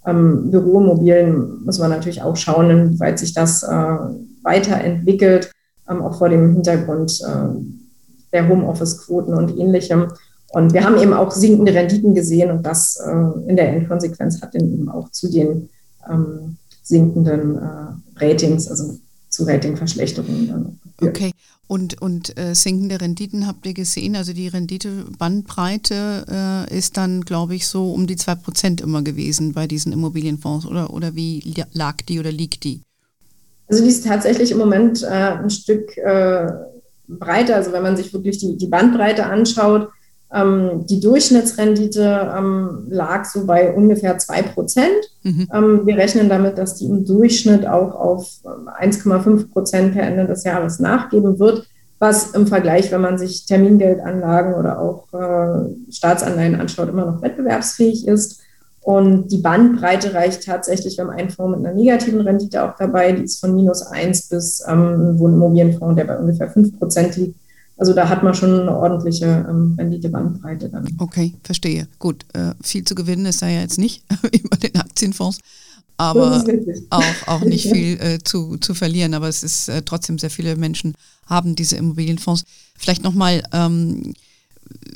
ähm, 0.06 0.50
Büromobilen 0.50 1.64
muss 1.64 1.78
man 1.78 1.90
natürlich 1.90 2.22
auch 2.22 2.36
schauen, 2.36 2.70
inwieweit 2.70 3.18
sich 3.18 3.34
das 3.34 3.62
äh, 3.62 3.96
weiterentwickelt, 4.42 5.52
ähm, 5.88 6.02
auch 6.02 6.18
vor 6.18 6.28
dem 6.28 6.52
Hintergrund 6.54 7.20
äh, 7.20 8.32
der 8.32 8.48
Homeoffice-Quoten 8.48 9.34
und 9.34 9.56
ähnlichem. 9.58 10.08
Und 10.50 10.72
wir 10.72 10.84
haben 10.84 10.98
eben 10.98 11.12
auch 11.12 11.30
sinkende 11.30 11.74
Renditen 11.74 12.14
gesehen 12.14 12.50
und 12.50 12.64
das 12.64 12.96
äh, 12.96 13.48
in 13.48 13.56
der 13.56 13.68
Endkonsequenz 13.68 14.40
hat 14.40 14.54
dann 14.54 14.72
eben 14.72 14.88
auch 14.88 15.10
zu 15.10 15.30
den 15.30 15.68
ähm, 16.10 16.56
sinkenden 16.82 17.56
äh, 17.56 18.24
Ratings, 18.24 18.68
also 18.68 18.98
zu 19.28 19.44
Ratingverschlechterungen 19.44 20.48
dann 20.48 20.80
Okay, 21.00 21.32
und, 21.68 22.00
und 22.00 22.36
äh, 22.38 22.54
sinkende 22.54 23.00
Renditen 23.00 23.46
habt 23.46 23.66
ihr 23.66 23.74
gesehen, 23.74 24.16
also 24.16 24.32
die 24.32 24.48
Renditebandbreite 24.48 26.66
äh, 26.68 26.76
ist 26.76 26.96
dann, 26.96 27.20
glaube 27.20 27.54
ich, 27.54 27.68
so 27.68 27.92
um 27.92 28.06
die 28.06 28.16
2% 28.16 28.82
immer 28.82 29.02
gewesen 29.02 29.52
bei 29.52 29.66
diesen 29.66 29.92
Immobilienfonds 29.92 30.66
oder, 30.66 30.92
oder 30.92 31.14
wie 31.14 31.54
lag 31.74 31.96
die 32.08 32.18
oder 32.18 32.32
liegt 32.32 32.64
die? 32.64 32.80
Also 33.68 33.84
die 33.84 33.90
ist 33.90 34.04
tatsächlich 34.04 34.50
im 34.50 34.58
Moment 34.58 35.02
äh, 35.02 35.08
ein 35.08 35.50
Stück 35.50 35.94
äh, 35.98 36.50
breiter, 37.06 37.56
also 37.56 37.70
wenn 37.72 37.82
man 37.82 37.98
sich 37.98 38.14
wirklich 38.14 38.38
die, 38.38 38.56
die 38.56 38.66
Bandbreite 38.66 39.26
anschaut, 39.26 39.90
die 40.30 41.00
Durchschnittsrendite 41.00 42.32
ähm, 42.36 42.86
lag 42.90 43.24
so 43.24 43.46
bei 43.46 43.72
ungefähr 43.72 44.18
2 44.18 44.42
Prozent. 44.42 45.10
Mhm. 45.22 45.48
Ähm, 45.52 45.86
wir 45.86 45.96
rechnen 45.96 46.28
damit, 46.28 46.58
dass 46.58 46.74
die 46.74 46.84
im 46.84 47.06
Durchschnitt 47.06 47.66
auch 47.66 47.94
auf 47.94 48.28
1,5 48.44 49.26
ähm, 49.26 49.50
Prozent 49.50 49.94
per 49.94 50.02
Ende 50.02 50.26
des 50.26 50.44
Jahres 50.44 50.80
nachgeben 50.80 51.38
wird, 51.38 51.66
was 51.98 52.32
im 52.32 52.46
Vergleich, 52.46 52.92
wenn 52.92 53.00
man 53.00 53.16
sich 53.16 53.46
Termingeldanlagen 53.46 54.52
oder 54.52 54.78
auch 54.78 55.06
äh, 55.14 55.90
Staatsanleihen 55.90 56.60
anschaut, 56.60 56.90
immer 56.90 57.06
noch 57.06 57.22
wettbewerbsfähig 57.22 58.06
ist. 58.06 58.40
Und 58.82 59.28
die 59.28 59.38
Bandbreite 59.38 60.12
reicht 60.12 60.44
tatsächlich, 60.44 60.98
wir 60.98 61.04
haben 61.04 61.10
einen 61.10 61.30
Fonds 61.30 61.56
mit 61.56 61.66
einer 61.66 61.74
negativen 61.74 62.20
Rendite 62.20 62.62
auch 62.62 62.76
dabei, 62.76 63.12
die 63.12 63.24
ist 63.24 63.40
von 63.40 63.56
minus 63.56 63.82
1 63.82 64.28
bis 64.28 64.62
ähm, 64.68 65.12
ein 65.12 65.18
Wohnimmobilienfonds, 65.18 65.96
der 65.96 66.04
bei 66.04 66.18
ungefähr 66.18 66.50
5 66.50 66.78
Prozent 66.78 67.16
liegt 67.16 67.36
also 67.78 67.94
da 67.94 68.08
hat 68.08 68.24
man 68.24 68.34
schon 68.34 68.60
eine 68.60 68.76
ordentliche 68.76 69.46
ähm, 69.48 69.76
Renditebandbreite 69.78 70.68
dann. 70.68 70.88
Okay, 70.98 71.34
verstehe. 71.44 71.86
Gut, 72.00 72.24
äh, 72.34 72.54
viel 72.60 72.82
zu 72.82 72.96
gewinnen 72.96 73.24
ist 73.26 73.40
da 73.40 73.48
ja 73.48 73.60
jetzt 73.60 73.78
nicht 73.78 74.02
über 74.42 74.56
den 74.56 74.74
Aktienfonds, 74.76 75.38
aber 75.96 76.44
auch, 76.90 77.28
auch 77.28 77.40
nicht 77.42 77.68
viel 77.72 78.00
äh, 78.00 78.18
zu, 78.22 78.56
zu 78.56 78.74
verlieren. 78.74 79.14
Aber 79.14 79.28
es 79.28 79.44
ist 79.44 79.68
äh, 79.68 79.82
trotzdem 79.82 80.18
sehr 80.18 80.30
viele 80.30 80.56
Menschen 80.56 80.94
haben 81.26 81.54
diese 81.54 81.76
Immobilienfonds. 81.76 82.44
Vielleicht 82.76 83.04
nochmal 83.04 83.44
ähm, 83.52 84.12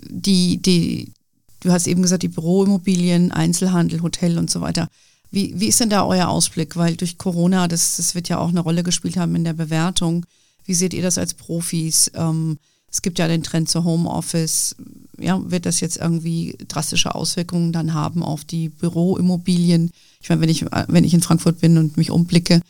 die, 0.08 0.58
die, 0.58 1.12
du 1.60 1.70
hast 1.70 1.86
eben 1.86 2.02
gesagt, 2.02 2.24
die 2.24 2.28
Büroimmobilien, 2.28 3.30
Einzelhandel, 3.30 4.02
Hotel 4.02 4.38
und 4.38 4.50
so 4.50 4.60
weiter. 4.60 4.88
Wie, 5.30 5.54
wie 5.58 5.68
ist 5.68 5.80
denn 5.80 5.88
da 5.90 6.04
euer 6.04 6.28
Ausblick? 6.28 6.76
Weil 6.76 6.96
durch 6.96 7.16
Corona, 7.16 7.68
das, 7.68 7.97
das 7.97 8.16
wird 8.16 8.28
ja 8.28 8.38
auch 8.38 8.49
eine 8.49 8.60
Rolle 8.60 8.82
gespielt 8.82 9.16
haben 9.16 9.36
in 9.36 9.45
der 9.45 9.52
Bewertung. 9.54 10.26
Wie 10.64 10.75
seht 10.75 10.95
ihr 10.95 11.02
das 11.02 11.16
als 11.16 11.34
Profis? 11.34 12.10
Ähm, 12.14 12.58
es 12.93 13.00
gibt 13.00 13.19
ja 13.19 13.26
den 13.26 13.43
Trend 13.43 13.71
zu 13.71 13.85
Homeoffice. 13.85 14.76
Ja, 15.19 15.41
wird 15.50 15.67
das 15.67 15.81
jetzt 15.81 15.97
irgendwie 15.97 16.57
drastische 16.69 17.15
Auswirkungen 17.15 17.73
dann 17.73 17.95
haben 17.95 18.23
auf 18.23 18.45
die 18.45 18.69
Büroimmobilien? 18.69 19.91
Ich 20.21 20.28
meine, 20.28 20.43
wenn 20.43 20.49
ich, 20.50 20.67
wenn 20.89 21.05
ich 21.05 21.15
in 21.15 21.23
Frankfurt 21.23 21.61
bin 21.61 21.78
und 21.78 21.97
mich 21.97 22.11
umblicke, 22.11 22.61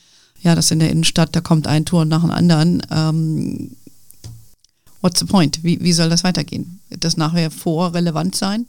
ja, 0.43 0.55
das 0.55 0.71
in 0.71 0.79
der 0.79 0.91
Innenstadt, 0.91 1.35
da 1.35 1.41
kommt 1.41 1.67
ein 1.67 1.85
Tor 1.85 2.05
nach 2.05 2.21
dem 2.21 2.31
anderen. 2.31 2.83
Ähm, 2.91 3.77
what's 5.01 5.19
the 5.19 5.27
point? 5.27 5.63
Wie, 5.65 5.81
wie 5.81 5.93
soll 5.93 6.09
das 6.09 6.25
weitergehen? 6.25 6.81
Wird 6.89 7.05
das 7.05 7.17
nachher 7.17 7.51
vorrelevant 7.51 8.37
sein? 8.37 8.67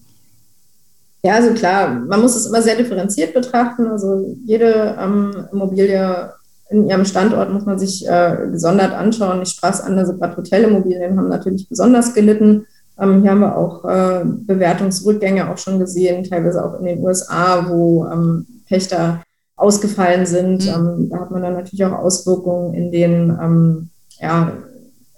Ja, 1.24 1.36
also 1.36 1.54
klar, 1.54 1.89
man 1.89 2.22
muss 2.22 2.36
es 2.36 2.48
immer 2.48 2.62
sehr 2.62 2.76
differenziert 2.76 3.34
betrachten. 3.34 3.88
Also 3.88 4.36
jede 4.46 4.98
ähm, 5.00 5.48
Immobilie 5.52 6.34
in 6.73 6.89
ihrem 6.89 7.05
Standort 7.05 7.53
muss 7.53 7.65
man 7.65 7.77
sich 7.77 8.07
äh, 8.07 8.47
gesondert 8.51 8.93
anschauen. 8.93 9.41
Ich 9.43 9.49
sprach 9.49 9.75
es 9.75 9.81
an, 9.81 9.97
also 9.97 10.17
gerade 10.17 10.36
Hotelimmobilien 10.36 11.17
haben 11.17 11.29
natürlich 11.29 11.69
besonders 11.69 12.13
gelitten. 12.13 12.65
Ähm, 12.99 13.21
hier 13.21 13.31
haben 13.31 13.39
wir 13.39 13.57
auch 13.57 13.86
äh, 13.86 14.23
Bewertungsrückgänge 14.25 15.49
auch 15.49 15.57
schon 15.57 15.79
gesehen, 15.79 16.23
teilweise 16.23 16.65
auch 16.65 16.79
in 16.79 16.86
den 16.86 17.03
USA, 17.03 17.67
wo 17.69 18.05
ähm, 18.07 18.45
Pächter 18.67 19.21
ausgefallen 19.55 20.25
sind. 20.25 20.65
Mhm. 20.65 20.73
Ähm, 20.73 21.09
da 21.09 21.19
hat 21.19 21.31
man 21.31 21.43
dann 21.43 21.53
natürlich 21.53 21.86
auch 21.86 21.99
Auswirkungen 21.99 22.73
in 22.73 22.91
den 22.91 23.38
ähm, 23.41 23.89
ja, 24.19 24.51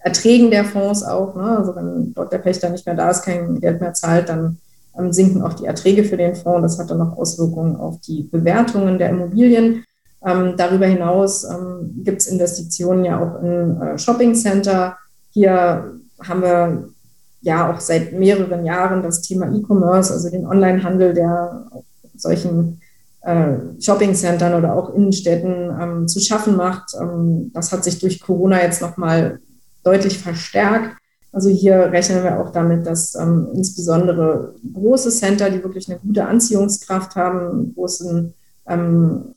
Erträgen 0.03 0.51
der 0.51 0.65
Fonds 0.65 1.03
auch. 1.03 1.35
Ne? 1.35 1.57
Also 1.57 1.75
wenn 1.75 2.13
dort 2.13 2.33
der 2.33 2.39
Pächter 2.39 2.69
nicht 2.69 2.85
mehr 2.85 2.95
da 2.95 3.09
ist, 3.09 3.23
kein 3.23 3.59
Geld 3.61 3.79
mehr 3.79 3.93
zahlt, 3.93 4.29
dann 4.29 4.57
ähm, 4.97 5.13
sinken 5.13 5.41
auch 5.41 5.53
die 5.53 5.65
Erträge 5.65 6.03
für 6.03 6.17
den 6.17 6.35
Fonds. 6.35 6.61
Das 6.61 6.79
hat 6.79 6.91
dann 6.91 7.01
auch 7.01 7.17
Auswirkungen 7.17 7.77
auf 7.77 7.99
die 8.01 8.23
Bewertungen 8.23 8.97
der 8.97 9.09
Immobilien. 9.09 9.83
Ähm, 10.25 10.55
darüber 10.57 10.87
hinaus 10.87 11.43
ähm, 11.43 12.01
gibt 12.03 12.21
es 12.21 12.27
Investitionen 12.27 13.05
ja 13.05 13.19
auch 13.19 13.41
in 13.43 13.79
äh, 13.79 13.97
Shopping 13.97 14.33
Center. 14.33 14.97
Hier 15.29 15.93
haben 16.21 16.41
wir 16.41 16.89
ja 17.41 17.71
auch 17.71 17.79
seit 17.79 18.13
mehreren 18.13 18.65
Jahren 18.65 19.03
das 19.03 19.21
Thema 19.21 19.53
E-Commerce, 19.53 20.11
also 20.11 20.29
den 20.29 20.47
Onlinehandel, 20.47 21.13
der 21.13 21.67
solchen 22.15 22.81
äh, 23.21 23.57
Shopping-Centern 23.79 24.53
oder 24.55 24.75
auch 24.75 24.93
Innenstädten 24.93 25.71
ähm, 25.79 26.07
zu 26.07 26.19
schaffen 26.19 26.55
macht. 26.55 26.95
Ähm, 26.99 27.51
das 27.53 27.71
hat 27.71 27.83
sich 27.83 27.99
durch 27.99 28.19
Corona 28.19 28.61
jetzt 28.61 28.81
nochmal 28.81 29.39
deutlich 29.83 30.17
verstärkt. 30.17 30.97
Also 31.31 31.49
hier 31.49 31.91
rechnen 31.91 32.23
wir 32.23 32.39
auch 32.39 32.51
damit, 32.51 32.87
dass 32.87 33.13
ähm, 33.15 33.49
insbesondere 33.53 34.55
große 34.73 35.11
Center, 35.11 35.49
die 35.49 35.63
wirklich 35.63 35.89
eine 35.89 35.99
gute 35.99 36.25
Anziehungskraft 36.25 37.15
haben, 37.15 37.73
großen 37.75 38.33
ähm, 38.67 39.34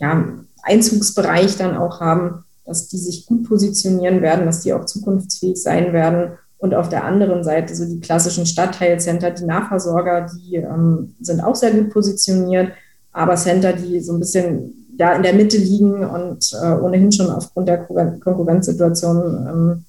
ja, 0.00 0.24
Einzugsbereich 0.62 1.56
dann 1.56 1.76
auch 1.76 2.00
haben, 2.00 2.44
dass 2.66 2.88
die 2.88 2.98
sich 2.98 3.26
gut 3.26 3.48
positionieren 3.48 4.22
werden, 4.22 4.46
dass 4.46 4.60
die 4.60 4.72
auch 4.72 4.84
zukunftsfähig 4.84 5.60
sein 5.60 5.92
werden. 5.92 6.32
Und 6.58 6.74
auf 6.74 6.88
der 6.88 7.04
anderen 7.04 7.42
Seite 7.42 7.74
so 7.74 7.86
die 7.86 8.00
klassischen 8.00 8.44
Stadtteilcenter, 8.44 9.30
die 9.30 9.44
Nahversorger, 9.44 10.26
die 10.26 10.56
ähm, 10.56 11.14
sind 11.20 11.40
auch 11.40 11.56
sehr 11.56 11.70
gut 11.70 11.90
positioniert, 11.90 12.72
aber 13.12 13.36
Center, 13.36 13.72
die 13.72 14.00
so 14.00 14.12
ein 14.12 14.20
bisschen 14.20 14.86
ja, 14.98 15.14
in 15.14 15.22
der 15.22 15.32
Mitte 15.32 15.56
liegen 15.56 16.04
und 16.04 16.52
äh, 16.62 16.72
ohnehin 16.72 17.10
schon 17.10 17.30
aufgrund 17.30 17.68
der 17.68 17.78
Konkurrenzsituation 17.78 19.46
ähm, 19.48 19.84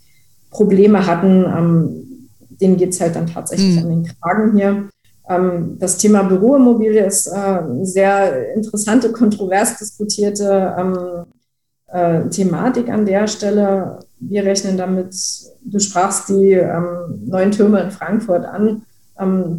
Probleme 0.49 1.05
hatten, 1.05 1.45
ähm, 1.45 2.29
denen 2.61 2.77
geht 2.77 2.93
es 2.93 3.01
halt 3.01 3.15
dann 3.15 3.27
tatsächlich 3.27 3.75
mhm. 3.75 3.83
an 3.83 3.89
den 3.89 4.03
Kragen 4.05 4.55
hier. 4.55 4.89
Ähm, 5.29 5.77
das 5.79 5.97
Thema 5.97 6.23
Büroimmobilie 6.23 7.05
ist 7.05 7.27
äh, 7.27 7.31
eine 7.31 7.85
sehr 7.85 8.53
interessante, 8.55 9.11
kontrovers 9.11 9.77
diskutierte 9.77 10.75
ähm, 10.77 11.25
äh, 11.87 12.29
Thematik 12.29 12.89
an 12.89 13.05
der 13.05 13.27
Stelle. 13.27 13.99
Wir 14.19 14.43
rechnen 14.43 14.77
damit, 14.77 15.15
du 15.63 15.79
sprachst 15.79 16.29
die 16.29 16.53
ähm, 16.53 17.23
neuen 17.25 17.51
Türme 17.51 17.81
in 17.81 17.91
Frankfurt 17.91 18.45
an. 18.45 18.83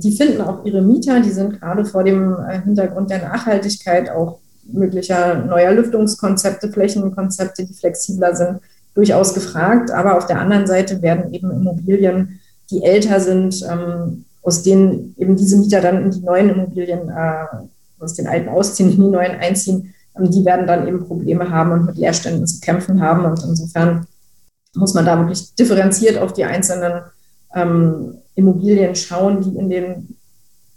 die 0.01 0.17
finden 0.17 0.41
auch 0.41 0.65
ihre 0.65 0.83
Mieter, 0.83 1.21
die 1.21 1.31
sind 1.31 1.61
gerade 1.61 1.85
vor 1.85 2.03
dem 2.03 2.35
äh, 2.35 2.61
Hintergrund 2.63 3.11
der 3.11 3.23
Nachhaltigkeit 3.23 4.11
auch 4.11 4.41
möglicher 4.65 5.37
neuer 5.45 5.73
Lüftungskonzepte, 5.73 6.73
Flächenkonzepte, 6.73 7.65
die 7.65 7.75
flexibler 7.75 8.35
sind, 8.35 8.61
durchaus 8.95 9.35
gefragt. 9.35 9.91
Aber 9.91 10.17
auf 10.17 10.27
der 10.27 10.41
anderen 10.41 10.67
Seite 10.67 11.01
werden 11.03 11.33
eben 11.33 11.51
Immobilien, 11.51 12.41
die 12.71 12.83
älter 12.83 13.21
sind, 13.21 13.65
aus 14.43 14.63
denen 14.63 15.15
eben 15.17 15.37
diese 15.37 15.57
Mieter 15.57 15.81
dann 15.81 16.03
in 16.03 16.11
die 16.11 16.21
neuen 16.21 16.51
Immobilien, 16.51 17.09
äh, 17.09 17.47
aus 18.01 18.15
den 18.15 18.27
alten 18.27 18.49
ausziehen, 18.49 18.91
in 18.91 18.97
die 18.97 19.09
neuen 19.09 19.37
einziehen, 19.37 19.95
ähm, 20.19 20.31
die 20.31 20.45
werden 20.45 20.67
dann 20.67 20.87
eben 20.87 21.07
Probleme 21.07 21.51
haben 21.51 21.73
und 21.73 21.87
mit 21.87 21.97
Leerständen 21.97 22.47
zu 22.47 22.61
kämpfen 22.61 23.01
haben. 23.01 23.25
Und 23.25 23.43
insofern 23.45 24.07
muss 24.75 24.95
man 24.95 25.07
da 25.07 25.19
wirklich 25.19 25.55
differenziert 25.55 26.19
auf 26.19 26.33
die 26.33 26.45
einzelnen 26.45 27.03
ähm, 27.55 28.15
Immobilien 28.35 28.95
schauen, 28.95 29.41
die 29.43 29.57
in 29.57 29.71
den 29.71 30.17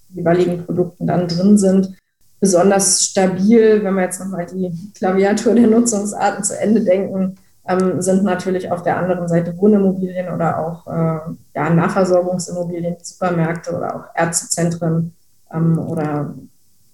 jeweiligen 0.09 0.65
Produkten 0.65 1.07
dann 1.07 1.27
drin 1.27 1.57
sind. 1.57 1.95
besonders 2.39 3.05
stabil, 3.05 3.83
wenn 3.83 3.95
wir 3.95 4.03
jetzt 4.03 4.19
nochmal 4.19 4.45
die 4.45 4.71
Klaviatur 4.93 5.55
der 5.55 5.67
Nutzungsarten 5.67 6.43
zu 6.43 6.57
Ende 6.59 6.81
denken, 6.81 7.37
ähm, 7.67 8.01
sind 8.01 8.23
natürlich 8.23 8.71
auf 8.71 8.83
der 8.83 8.97
anderen 8.97 9.27
Seite 9.27 9.57
Wohnimmobilien 9.57 10.33
oder 10.33 10.59
auch 10.59 10.87
äh, 10.87 11.19
ja, 11.55 11.69
Nahversorgungsimmobilien, 11.69 12.97
Supermärkte 13.01 13.75
oder 13.75 13.95
auch 13.95 14.03
Ärztezentren 14.15 15.13
ähm, 15.53 15.79
oder 15.79 16.33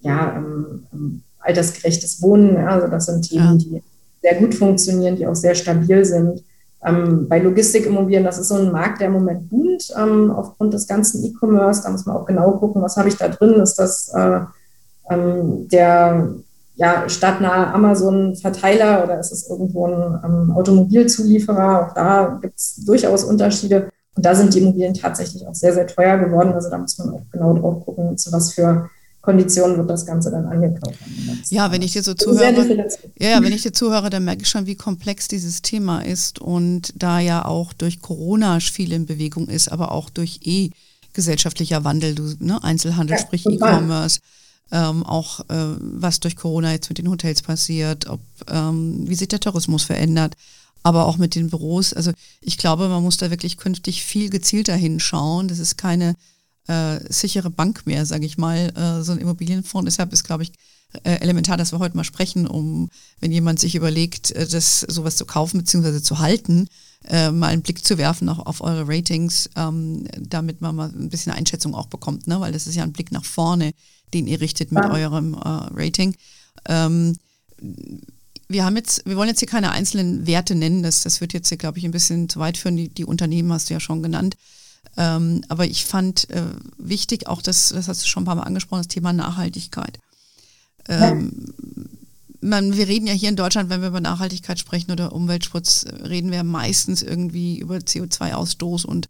ja, 0.01 0.34
ähm, 0.36 0.88
ähm 0.93 1.23
altersgerechtes 1.43 2.21
Wohnen. 2.21 2.55
Also 2.57 2.88
das 2.88 3.07
sind 3.07 3.27
Themen, 3.27 3.57
ja. 3.57 3.79
die 3.79 3.84
sehr 4.21 4.36
gut 4.36 4.53
funktionieren, 4.53 5.15
die 5.15 5.25
auch 5.25 5.36
sehr 5.36 5.55
stabil 5.55 6.05
sind. 6.05 6.43
Ähm, 6.86 7.27
bei 7.27 7.39
Logistikimmobilien, 7.39 8.23
das 8.23 8.38
ist 8.38 8.49
so 8.49 8.55
ein 8.55 8.71
Markt, 8.71 9.01
der 9.01 9.07
im 9.07 9.13
Moment 9.13 9.49
boomt, 9.49 9.91
ähm, 9.97 10.31
aufgrund 10.31 10.73
des 10.75 10.88
ganzen 10.88 11.23
E-Commerce. 11.25 11.81
Da 11.84 11.89
muss 11.89 12.05
man 12.05 12.15
auch 12.15 12.25
genau 12.25 12.51
gucken, 12.51 12.81
was 12.81 12.95
habe 12.95 13.10
ich 13.10 13.17
da 13.17 13.27
drin. 13.27 13.60
Ist 13.60 13.75
das 13.75 14.10
äh, 14.13 14.41
der 15.12 16.34
ja, 16.75 17.07
stadtnahe 17.10 17.73
Amazon-Verteiler 17.73 19.03
oder 19.03 19.19
ist 19.19 19.31
es 19.31 19.49
irgendwo 19.49 19.88
ein 19.88 20.19
ähm, 20.23 20.51
Automobilzulieferer? 20.51 21.88
Auch 21.88 21.93
da 21.93 22.39
gibt 22.41 22.57
es 22.57 22.84
durchaus 22.86 23.23
Unterschiede. 23.23 23.89
Und 24.15 24.25
da 24.25 24.36
sind 24.36 24.53
die 24.53 24.60
Immobilien 24.60 24.93
tatsächlich 24.93 25.47
auch 25.47 25.55
sehr, 25.55 25.73
sehr 25.73 25.88
teuer 25.88 26.17
geworden. 26.17 26.53
Also 26.53 26.69
da 26.69 26.77
muss 26.77 26.97
man 26.97 27.12
auch 27.12 27.21
genau 27.31 27.53
drauf 27.53 27.86
gucken, 27.86 28.17
zu 28.17 28.31
was 28.31 28.53
für 28.53 28.89
Konditionen 29.21 29.77
wird 29.77 29.89
das 29.89 30.05
Ganze 30.05 30.31
dann 30.31 30.45
angekauft. 30.47 30.97
Ja, 31.49 31.71
wenn 31.71 31.84
ich 31.84 31.93
dir 31.93 32.01
so 32.01 32.15
zuhöre, 32.15 32.88
ja, 33.19 33.41
wenn 33.41 33.53
ich 33.53 33.62
dir 33.62 33.71
zuhöre, 33.71 34.10
dann 34.10 34.25
merke 34.25 34.41
ich 34.41 34.49
schon, 34.49 34.65
wie 34.65 34.75
komplex 34.75 35.27
dieses 35.27 35.62
Thema 35.62 36.03
ist 36.03 36.39
und 36.39 36.91
da 36.95 37.19
ja 37.19 37.45
auch 37.45 37.71
durch 37.73 38.01
Corona 38.01 38.60
viel 38.60 38.91
in 38.91 39.05
Bewegung 39.05 39.47
ist, 39.47 39.71
aber 39.71 39.91
auch 39.91 40.10
durch 40.10 40.39
eh 40.43 40.71
gesellschaftlicher 41.13 41.84
Wandel, 41.84 42.15
du, 42.15 42.34
ne, 42.39 42.63
Einzelhandel, 42.63 43.17
ja, 43.17 43.21
sprich 43.21 43.45
E-Commerce, 43.45 44.19
ähm, 44.71 45.03
auch 45.05 45.41
äh, 45.49 45.75
was 45.79 46.19
durch 46.19 46.36
Corona 46.36 46.71
jetzt 46.71 46.89
mit 46.89 46.97
den 46.97 47.10
Hotels 47.10 47.41
passiert, 47.41 48.07
ob, 48.07 48.21
ähm, 48.49 49.07
wie 49.07 49.15
sich 49.15 49.27
der 49.27 49.39
Tourismus 49.39 49.84
verändert, 49.84 50.36
aber 50.84 51.05
auch 51.05 51.17
mit 51.17 51.36
den 51.36 51.49
Büros. 51.49 51.93
Also 51.93 52.12
ich 52.41 52.57
glaube, 52.57 52.88
man 52.88 53.03
muss 53.03 53.17
da 53.17 53.29
wirklich 53.29 53.57
künftig 53.57 54.03
viel 54.03 54.29
gezielter 54.29 54.75
hinschauen. 54.75 55.47
Das 55.47 55.60
ist 55.60 55.77
keine 55.77 56.15
äh, 56.67 56.99
sichere 57.10 57.49
Bank 57.49 57.86
mehr, 57.86 58.05
sage 58.05 58.25
ich 58.25 58.38
mal, 58.38 58.71
äh, 58.75 59.03
so 59.03 59.12
ein 59.12 59.19
Immobilienfonds. 59.19 59.86
Deshalb 59.86 60.13
ist, 60.13 60.23
glaube 60.23 60.43
ich, 60.43 60.51
äh, 61.03 61.19
elementar, 61.21 61.57
dass 61.57 61.71
wir 61.71 61.79
heute 61.79 61.95
mal 61.95 62.03
sprechen, 62.03 62.47
um, 62.47 62.89
wenn 63.19 63.31
jemand 63.31 63.60
sich 63.60 63.75
überlegt, 63.75 64.31
äh, 64.31 64.47
das 64.47 64.81
sowas 64.81 65.15
zu 65.15 65.25
kaufen 65.25 65.60
bzw. 65.60 66.01
zu 66.01 66.19
halten, 66.19 66.67
äh, 67.05 67.31
mal 67.31 67.47
einen 67.47 67.62
Blick 67.62 67.84
zu 67.84 67.97
werfen 67.97 68.29
auch 68.29 68.45
auf 68.45 68.62
eure 68.62 68.88
Ratings, 68.88 69.49
ähm, 69.55 70.05
damit 70.19 70.62
man 70.62 70.75
mal 70.75 70.89
ein 70.89 71.10
bisschen 71.10 71.31
Einschätzung 71.31 71.73
auch 71.75 71.88
bekommt, 71.88 72.27
ne? 72.27 72.39
weil 72.39 72.51
das 72.51 72.67
ist 72.67 72.75
ja 72.75 72.84
ein 72.84 72.93
Blick 72.93 73.12
nach 73.12 73.25
vorne, 73.25 73.71
den 74.13 74.28
ihr 74.28 74.41
richtet 74.41 74.71
mit 74.71 74.84
ja. 74.84 74.91
eurem 74.91 75.34
äh, 75.34 75.39
Rating. 75.43 76.15
Ähm, 76.67 77.17
wir 78.47 78.65
haben 78.65 78.76
jetzt, 78.76 79.06
wir 79.06 79.15
wollen 79.15 79.30
jetzt 79.30 79.39
hier 79.39 79.47
keine 79.47 79.71
einzelnen 79.71 80.28
Werte 80.28 80.56
nennen, 80.56 80.84
das, 80.84 81.04
das 81.04 81.21
wird 81.21 81.34
jetzt 81.34 81.50
hier, 81.50 81.58
glaube 81.58 81.78
ich, 81.78 81.86
ein 81.86 81.91
bisschen 81.91 82.30
zu 82.30 82.39
weit 82.39 82.58
führen. 82.58 82.76
Die, 82.76 82.89
die 82.89 83.06
Unternehmen 83.06 83.52
hast 83.54 83.69
du 83.69 83.74
ja 83.74 83.80
schon 83.80 84.04
genannt. 84.04 84.36
Ähm, 84.97 85.43
aber 85.47 85.65
ich 85.65 85.86
fand 85.86 86.30
äh, 86.32 86.43
wichtig 86.78 87.28
auch 87.28 87.41
das, 87.41 87.69
das 87.69 87.88
hast 87.88 88.04
du 88.04 88.08
schon 88.08 88.24
ein 88.24 88.26
paar 88.26 88.36
Mal 88.36 88.43
angesprochen, 88.43 88.82
das 88.82 88.88
Thema 88.89 89.13
Nachhaltigkeit. 89.13 90.00
Ähm, 90.89 91.54
man, 92.41 92.76
wir 92.76 92.88
reden 92.88 93.08
ja 93.08 93.13
hier 93.13 93.30
in 93.30 93.36
Deutschland, 93.36 93.69
wenn 93.69 93.82
wir 93.82 93.89
über 93.89 94.02
Nachhaltigkeit 94.02 94.60
sprechen 94.60 94.91
oder 94.91 95.13
Umweltschutz, 95.13 95.86
reden 96.04 96.32
wir 96.32 96.43
meistens 96.43 97.04
irgendwie 97.04 97.60
über 97.60 97.78
CO2-Ausstoß 97.78 98.86
und 98.86 99.08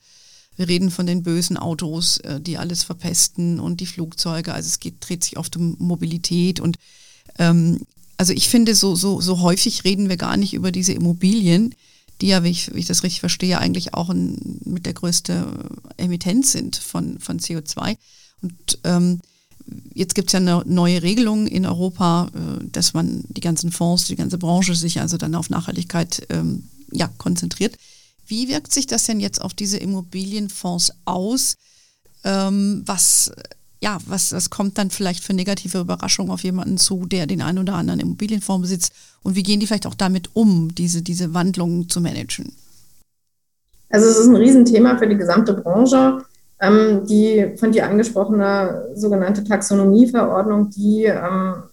wir 0.57 0.67
reden 0.67 0.91
von 0.91 1.05
den 1.05 1.23
bösen 1.23 1.57
Autos, 1.57 2.17
äh, 2.19 2.39
die 2.39 2.57
alles 2.57 2.83
verpesten 2.83 3.59
und 3.59 3.79
die 3.79 3.85
Flugzeuge. 3.85 4.53
Also 4.53 4.67
es 4.67 4.79
geht, 4.79 4.95
dreht 4.99 5.23
sich 5.23 5.37
oft 5.37 5.55
um 5.57 5.75
Mobilität 5.79 6.59
und 6.59 6.77
ähm, 7.37 7.81
also 8.17 8.33
ich 8.33 8.49
finde, 8.49 8.75
so, 8.75 8.95
so, 8.95 9.19
so 9.19 9.41
häufig 9.41 9.83
reden 9.83 10.07
wir 10.07 10.17
gar 10.17 10.37
nicht 10.37 10.53
über 10.53 10.71
diese 10.71 10.93
Immobilien, 10.93 11.73
die 12.21 12.27
ja, 12.27 12.43
wie 12.43 12.49
ich, 12.49 12.71
wie 12.73 12.79
ich 12.79 12.85
das 12.85 13.01
richtig 13.01 13.19
verstehe, 13.19 13.57
eigentlich 13.57 13.95
auch 13.95 14.09
ein, 14.09 14.59
mit 14.63 14.85
der 14.85 14.93
größte 14.93 15.47
Emittent 15.97 16.45
sind 16.45 16.75
von, 16.75 17.19
von 17.19 17.39
CO2. 17.39 17.97
Und 18.43 18.79
ähm, 18.83 19.21
jetzt 19.93 20.13
gibt 20.13 20.29
es 20.29 20.33
ja 20.33 20.39
eine 20.39 20.63
neue 20.65 21.01
Regelung 21.01 21.47
in 21.47 21.65
Europa, 21.65 22.29
äh, 22.35 22.63
dass 22.71 22.93
man 22.93 23.23
die 23.27 23.41
ganzen 23.41 23.71
Fonds, 23.71 24.05
die 24.05 24.15
ganze 24.15 24.37
Branche 24.37 24.75
sich 24.75 24.99
also 24.99 25.17
dann 25.17 25.33
auf 25.33 25.49
Nachhaltigkeit 25.49 26.27
ähm, 26.29 26.69
ja, 26.91 27.09
konzentriert. 27.17 27.75
Wie 28.31 28.47
wirkt 28.47 28.73
sich 28.73 28.87
das 28.87 29.03
denn 29.03 29.19
jetzt 29.19 29.41
auf 29.41 29.53
diese 29.53 29.77
Immobilienfonds 29.77 30.93
aus? 31.03 31.57
Ähm, 32.23 32.81
was, 32.85 33.29
ja, 33.81 33.97
was, 34.05 34.31
was 34.31 34.49
kommt 34.49 34.77
dann 34.77 34.89
vielleicht 34.89 35.21
für 35.21 35.33
negative 35.33 35.79
Überraschungen 35.79 36.31
auf 36.31 36.41
jemanden 36.41 36.77
zu, 36.77 37.05
der 37.05 37.27
den 37.27 37.41
einen 37.41 37.59
oder 37.59 37.73
anderen 37.73 37.99
Immobilienfonds 37.99 38.61
besitzt? 38.61 38.93
Und 39.21 39.35
wie 39.35 39.43
gehen 39.43 39.59
die 39.59 39.67
vielleicht 39.67 39.85
auch 39.85 39.95
damit 39.95 40.29
um, 40.33 40.73
diese, 40.73 41.01
diese 41.01 41.33
Wandlungen 41.33 41.89
zu 41.89 41.99
managen? 41.99 42.53
Also 43.89 44.07
es 44.07 44.17
ist 44.17 44.27
ein 44.27 44.37
Riesenthema 44.37 44.97
für 44.97 45.09
die 45.09 45.17
gesamte 45.17 45.53
Branche. 45.53 46.23
Ähm, 46.61 47.05
die 47.07 47.53
von 47.57 47.73
dir 47.73 47.85
angesprochene 47.87 48.91
sogenannte 48.95 49.43
Taxonomieverordnung, 49.43 50.69
die 50.69 51.03
ähm, 51.03 51.63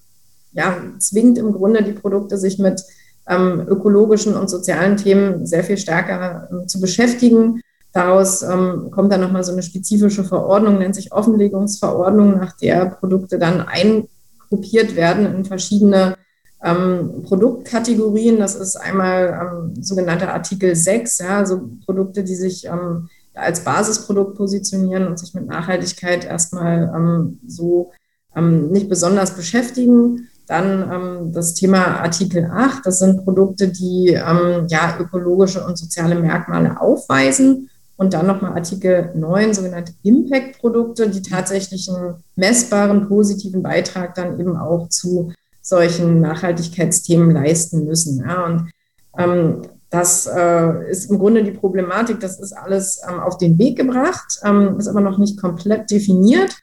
ja, 0.54 0.76
zwingt 0.98 1.38
im 1.38 1.52
Grunde 1.52 1.84
die 1.84 1.92
Produkte, 1.92 2.36
sich 2.36 2.58
mit 2.58 2.82
ähm, 3.28 3.64
ökologischen 3.68 4.34
und 4.34 4.48
sozialen 4.48 4.96
Themen 4.96 5.46
sehr 5.46 5.64
viel 5.64 5.76
stärker 5.76 6.48
ähm, 6.50 6.68
zu 6.68 6.80
beschäftigen. 6.80 7.60
Daraus 7.92 8.42
ähm, 8.42 8.90
kommt 8.90 9.12
dann 9.12 9.20
nochmal 9.20 9.44
so 9.44 9.52
eine 9.52 9.62
spezifische 9.62 10.24
Verordnung, 10.24 10.78
nennt 10.78 10.94
sich 10.94 11.12
Offenlegungsverordnung, 11.12 12.38
nach 12.38 12.56
der 12.56 12.86
Produkte 12.86 13.38
dann 13.38 13.60
eingruppiert 13.60 14.94
werden 14.96 15.26
in 15.34 15.44
verschiedene 15.44 16.16
ähm, 16.62 17.22
Produktkategorien. 17.24 18.38
Das 18.38 18.54
ist 18.54 18.76
einmal 18.76 19.72
ähm, 19.74 19.82
sogenannter 19.82 20.32
Artikel 20.32 20.74
6, 20.74 21.18
ja, 21.18 21.38
also 21.38 21.68
Produkte, 21.84 22.24
die 22.24 22.34
sich 22.34 22.66
ähm, 22.66 23.08
als 23.34 23.64
Basisprodukt 23.64 24.36
positionieren 24.36 25.06
und 25.06 25.18
sich 25.18 25.34
mit 25.34 25.46
Nachhaltigkeit 25.46 26.24
erstmal 26.24 26.92
ähm, 26.94 27.40
so 27.46 27.92
ähm, 28.34 28.70
nicht 28.70 28.88
besonders 28.88 29.34
beschäftigen. 29.34 30.28
Dann 30.48 30.90
ähm, 30.90 31.32
das 31.32 31.54
Thema 31.54 32.00
Artikel 32.00 32.50
8, 32.50 32.84
das 32.84 33.00
sind 33.00 33.22
Produkte, 33.24 33.68
die 33.68 34.08
ähm, 34.08 34.66
ja 34.68 34.96
ökologische 34.98 35.64
und 35.64 35.76
soziale 35.76 36.14
Merkmale 36.14 36.80
aufweisen. 36.80 37.68
Und 37.96 38.14
dann 38.14 38.26
nochmal 38.26 38.54
Artikel 38.54 39.10
9, 39.14 39.54
sogenannte 39.54 39.92
Impact-Produkte, 40.02 41.10
die 41.10 41.20
tatsächlich 41.20 41.90
einen 41.90 42.14
messbaren 42.36 43.08
positiven 43.08 43.62
Beitrag 43.62 44.14
dann 44.14 44.40
eben 44.40 44.56
auch 44.56 44.88
zu 44.88 45.32
solchen 45.60 46.20
Nachhaltigkeitsthemen 46.20 47.30
leisten 47.30 47.84
müssen. 47.84 48.24
Ja. 48.26 48.44
Und 48.46 48.70
ähm, 49.18 49.62
das 49.90 50.26
äh, 50.26 50.90
ist 50.90 51.10
im 51.10 51.18
Grunde 51.18 51.44
die 51.44 51.50
Problematik, 51.50 52.20
das 52.20 52.38
ist 52.40 52.52
alles 52.52 53.00
ähm, 53.08 53.20
auf 53.20 53.38
den 53.38 53.58
Weg 53.58 53.76
gebracht, 53.76 54.40
ähm, 54.44 54.78
ist 54.78 54.88
aber 54.88 55.00
noch 55.00 55.18
nicht 55.18 55.40
komplett 55.40 55.90
definiert. 55.90 56.56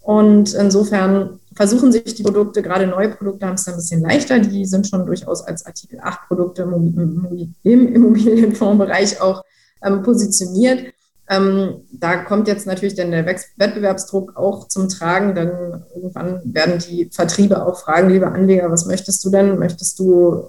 Und 0.00 0.54
insofern 0.54 1.39
versuchen 1.60 1.92
sich 1.92 2.14
die 2.14 2.22
Produkte, 2.22 2.62
gerade 2.62 2.86
neue 2.86 3.10
Produkte 3.10 3.44
haben 3.44 3.56
es 3.56 3.68
ein 3.68 3.76
bisschen 3.76 4.00
leichter, 4.00 4.38
die 4.38 4.64
sind 4.64 4.86
schon 4.86 5.04
durchaus 5.04 5.42
als 5.42 5.66
Artikel 5.66 6.00
8 6.00 6.26
Produkte 6.26 6.62
im 6.62 7.94
Immobilienfondsbereich 7.94 9.20
auch 9.20 9.44
ähm, 9.84 10.02
positioniert. 10.02 10.94
Ähm, 11.28 11.82
da 11.92 12.24
kommt 12.24 12.48
jetzt 12.48 12.66
natürlich 12.66 12.94
dann 12.94 13.10
der 13.10 13.26
Wettbewerbsdruck 13.26 14.38
auch 14.38 14.68
zum 14.68 14.88
Tragen. 14.88 15.34
Dann 15.34 15.84
irgendwann 15.94 16.40
werden 16.44 16.78
die 16.78 17.10
Vertriebe 17.12 17.66
auch 17.66 17.78
fragen, 17.78 18.08
liebe 18.08 18.28
Anleger, 18.28 18.70
was 18.70 18.86
möchtest 18.86 19.22
du 19.26 19.28
denn? 19.28 19.58
Möchtest 19.58 19.98
du 19.98 20.44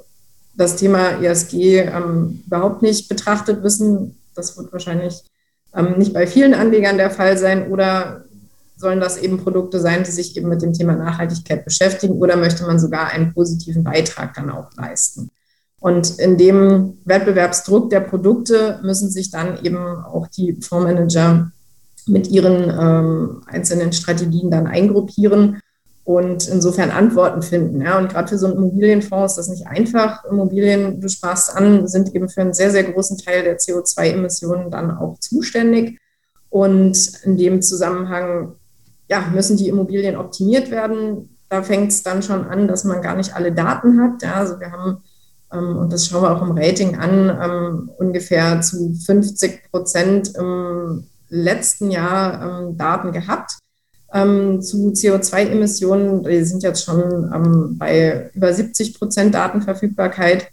das 0.55 0.77
Thema 0.77 1.21
ESG 1.21 1.79
ähm, 1.79 2.41
überhaupt 2.47 2.83
nicht 2.83 3.09
betrachtet 3.09 3.63
wissen. 3.63 4.17
Das 4.33 4.57
wird 4.57 4.71
wahrscheinlich 4.71 5.25
ähm, 5.75 5.95
nicht 5.97 6.13
bei 6.13 6.25
vielen 6.25 6.53
Anlegern 6.53 6.95
der 6.95 7.11
Fall 7.11 7.37
sein. 7.37 7.69
Oder 7.69 8.23
sollen 8.81 8.99
das 8.99 9.17
eben 9.17 9.37
Produkte 9.37 9.79
sein, 9.79 10.03
die 10.03 10.11
sich 10.11 10.35
eben 10.35 10.49
mit 10.49 10.61
dem 10.61 10.73
Thema 10.73 10.95
Nachhaltigkeit 10.95 11.63
beschäftigen? 11.63 12.15
Oder 12.15 12.35
möchte 12.35 12.65
man 12.65 12.79
sogar 12.79 13.07
einen 13.11 13.33
positiven 13.33 13.83
Beitrag 13.83 14.33
dann 14.33 14.49
auch 14.49 14.69
leisten? 14.75 15.29
Und 15.79 16.19
in 16.19 16.37
dem 16.37 16.97
Wettbewerbsdruck 17.05 17.89
der 17.89 18.01
Produkte 18.01 18.79
müssen 18.83 19.09
sich 19.09 19.31
dann 19.31 19.63
eben 19.63 19.77
auch 19.77 20.27
die 20.27 20.57
Fondsmanager 20.61 21.51
mit 22.07 22.27
ihren 22.27 22.69
ähm, 22.69 23.43
einzelnen 23.47 23.93
Strategien 23.93 24.51
dann 24.51 24.67
eingruppieren 24.67 25.61
und 26.03 26.47
insofern 26.47 26.91
Antworten 26.91 27.41
finden. 27.41 27.81
Ja. 27.81 27.97
Und 27.97 28.09
gerade 28.09 28.27
für 28.27 28.37
so 28.37 28.47
einen 28.47 28.57
Immobilienfonds 28.57 29.33
ist 29.33 29.37
das 29.37 29.49
nicht 29.49 29.67
einfach. 29.67 30.23
Immobilien, 30.25 30.99
du 30.99 31.07
sprachst 31.09 31.55
an, 31.55 31.87
sind 31.87 32.13
eben 32.15 32.29
für 32.29 32.41
einen 32.41 32.53
sehr, 32.53 32.71
sehr 32.71 32.83
großen 32.83 33.17
Teil 33.17 33.43
der 33.43 33.57
CO2-Emissionen 33.57 34.71
dann 34.71 34.91
auch 34.97 35.19
zuständig. 35.19 35.99
Und 36.49 37.11
in 37.23 37.37
dem 37.37 37.61
Zusammenhang 37.61 38.55
ja, 39.11 39.25
müssen 39.33 39.57
die 39.57 39.67
Immobilien 39.67 40.15
optimiert 40.15 40.71
werden. 40.71 41.37
Da 41.49 41.61
fängt 41.63 41.91
es 41.91 42.01
dann 42.01 42.23
schon 42.23 42.45
an, 42.45 42.69
dass 42.69 42.85
man 42.85 43.01
gar 43.01 43.17
nicht 43.17 43.35
alle 43.35 43.51
Daten 43.51 44.01
hat. 44.01 44.23
Ja. 44.23 44.35
Also 44.35 44.57
wir 44.61 44.71
haben, 44.71 45.03
ähm, 45.51 45.77
und 45.77 45.91
das 45.91 46.07
schauen 46.07 46.23
wir 46.23 46.31
auch 46.31 46.41
im 46.41 46.57
Rating 46.57 46.95
an, 46.97 47.29
ähm, 47.43 47.91
ungefähr 47.99 48.61
zu 48.61 48.93
50 48.93 49.69
Prozent 49.69 50.33
im 50.37 51.07
letzten 51.27 51.91
Jahr 51.91 52.61
ähm, 52.61 52.77
Daten 52.77 53.11
gehabt 53.11 53.51
Ähm, 54.13 54.61
zu 54.61 54.91
CO2-Emissionen, 54.91 56.23
die 56.23 56.43
sind 56.43 56.63
jetzt 56.63 56.83
schon 56.83 57.31
ähm, 57.33 57.77
bei 57.77 58.29
über 58.33 58.53
70 58.53 58.97
Prozent 58.97 59.33
Datenverfügbarkeit. 59.33 60.47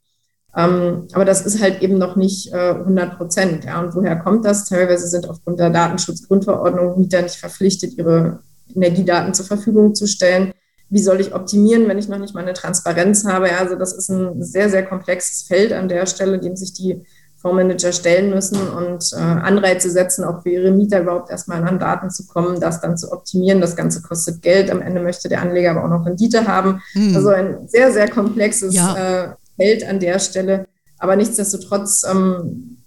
Ähm, 0.56 1.06
aber 1.12 1.24
das 1.24 1.46
ist 1.46 1.60
halt 1.60 1.82
eben 1.82 1.98
noch 1.98 2.16
nicht 2.16 2.52
äh, 2.52 2.70
100 2.70 3.18
Prozent. 3.18 3.64
Ja. 3.64 3.80
Und 3.80 3.94
woher 3.94 4.16
kommt 4.16 4.44
das? 4.44 4.64
Teilweise 4.64 5.06
sind 5.06 5.28
aufgrund 5.28 5.60
der 5.60 5.70
Datenschutzgrundverordnung 5.70 6.98
Mieter 6.98 7.22
nicht 7.22 7.36
verpflichtet, 7.36 7.94
ihre 7.98 8.40
Energiedaten 8.74 9.34
zur 9.34 9.46
Verfügung 9.46 9.94
zu 9.94 10.06
stellen. 10.06 10.52
Wie 10.90 11.02
soll 11.02 11.20
ich 11.20 11.34
optimieren, 11.34 11.88
wenn 11.88 11.98
ich 11.98 12.08
noch 12.08 12.18
nicht 12.18 12.34
mal 12.34 12.42
eine 12.42 12.54
Transparenz 12.54 13.24
habe? 13.26 13.56
Also 13.58 13.74
das 13.74 13.92
ist 13.92 14.08
ein 14.08 14.42
sehr, 14.42 14.70
sehr 14.70 14.84
komplexes 14.84 15.42
Feld 15.42 15.72
an 15.72 15.88
der 15.88 16.06
Stelle, 16.06 16.38
dem 16.38 16.56
sich 16.56 16.72
die 16.72 17.02
Fondsmanager 17.38 17.92
stellen 17.92 18.30
müssen 18.30 18.58
und 18.68 19.12
äh, 19.12 19.16
Anreize 19.16 19.90
setzen, 19.90 20.24
auch 20.24 20.42
für 20.42 20.50
ihre 20.50 20.72
Mieter 20.72 21.02
überhaupt 21.02 21.30
erstmal 21.30 21.62
an 21.62 21.78
Daten 21.78 22.10
zu 22.10 22.26
kommen, 22.26 22.58
das 22.58 22.80
dann 22.80 22.96
zu 22.96 23.12
optimieren. 23.12 23.60
Das 23.60 23.76
Ganze 23.76 24.02
kostet 24.02 24.42
Geld. 24.42 24.70
Am 24.70 24.82
Ende 24.82 25.00
möchte 25.00 25.28
der 25.28 25.42
Anleger 25.42 25.70
aber 25.70 25.84
auch 25.84 25.98
noch 25.98 26.04
Rendite 26.04 26.48
haben. 26.48 26.82
Hm. 26.92 27.14
Also 27.14 27.28
ein 27.28 27.68
sehr, 27.68 27.92
sehr 27.92 28.10
komplexes 28.10 28.74
ja. 28.74 28.96
äh, 28.96 29.34
Feld 29.56 29.88
an 29.88 30.00
der 30.00 30.18
Stelle. 30.18 30.66
Aber 30.98 31.14
nichtsdestotrotz, 31.14 32.04
ähm, 32.10 32.78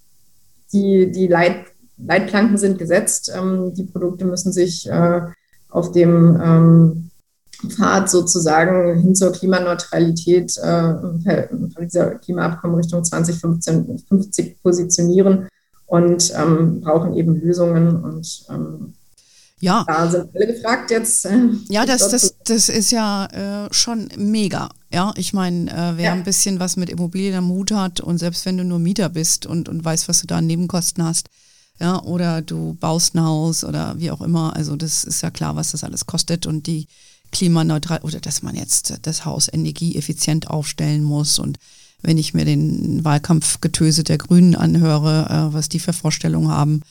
die, 0.74 1.12
die 1.12 1.28
Leit, 1.28 1.67
Leitplanken 1.98 2.58
sind 2.58 2.78
gesetzt. 2.78 3.32
Ähm, 3.34 3.74
die 3.74 3.84
Produkte 3.84 4.26
müssen 4.26 4.52
sich 4.52 4.89
äh, 4.89 5.22
auf 5.71 5.91
dem 5.91 6.39
ähm, 6.41 7.10
Pfad 7.67 8.10
sozusagen 8.10 8.99
hin 8.99 9.15
zur 9.15 9.31
Klimaneutralität 9.31 10.57
äh, 10.57 10.93
Pariser 11.73 12.15
Klimaabkommen 12.15 12.77
Richtung 12.77 13.03
2050 13.03 14.62
positionieren 14.62 15.47
und 15.86 16.34
ähm, 16.36 16.81
brauchen 16.81 17.15
eben 17.15 17.36
Lösungen 17.36 18.03
und 18.03 18.45
ähm, 18.49 18.93
ja. 19.62 19.86
Da 19.88 20.10
sind 20.10 20.36
alle 20.36 20.47
gefragt 20.47 20.89
jetzt. 20.89 21.23
Äh, 21.25 21.49
ja, 21.69 21.86
das, 21.86 22.10
das, 22.10 22.36
das 22.43 22.67
ist 22.67 22.91
ja 22.91 23.67
äh, 23.67 23.67
schon 23.71 24.10
mega. 24.17 24.69
Ja, 24.91 25.13
ich 25.15 25.34
meine, 25.34 25.69
äh, 25.69 25.97
wer 25.97 26.05
ja. 26.05 26.13
ein 26.13 26.23
bisschen 26.23 26.60
was 26.60 26.77
mit 26.77 26.89
Immobilien 26.89 27.36
am 27.36 27.49
Hut 27.49 27.71
hat 27.71 28.01
und 28.01 28.17
selbst 28.17 28.45
wenn 28.45 28.57
du 28.57 28.63
nur 28.63 28.79
Mieter 28.79 29.10
bist 29.10 29.45
und, 29.45 29.69
und 29.69 29.86
weißt, 29.86 30.10
was 30.10 30.21
du 30.21 30.27
da 30.27 30.39
an 30.39 30.47
Nebenkosten 30.47 31.05
hast, 31.05 31.29
ja, 31.82 32.02
oder 32.04 32.41
du 32.41 32.78
baust 32.80 33.15
ein 33.15 33.24
Haus 33.24 33.63
oder 33.63 34.00
wie 34.00 34.12
auch 34.12 34.22
immer, 34.22 34.56
also 34.56 34.76
das 34.76 35.04
ist 35.04 35.22
ja 35.22 35.32
klar, 35.32 35.56
was 35.56 35.72
das 35.72 35.84
alles 35.84 36.06
kostet 36.06 36.46
und 36.46 36.67
die 36.67 36.88
klimaneutral 37.32 38.00
oder 38.04 38.20
dass 38.20 38.44
man 38.44 38.56
jetzt 38.56 39.00
das 39.02 39.26
Haus 39.26 39.50
energieeffizient 39.52 40.48
aufstellen 40.50 41.04
muss 41.04 41.39
und 41.39 41.58
wenn 42.02 42.17
ich 42.17 42.34
mir 42.34 42.46
den 42.46 43.04
Wahlkampfgetöse 43.04 44.04
der 44.04 44.17
Grünen 44.17 44.56
anhöre, 44.56 45.28
äh, 45.30 45.54
was 45.54 45.70
die 45.70 45.80
für 45.80 45.94
Vorstellungen 45.94 46.50
haben, 46.50 46.82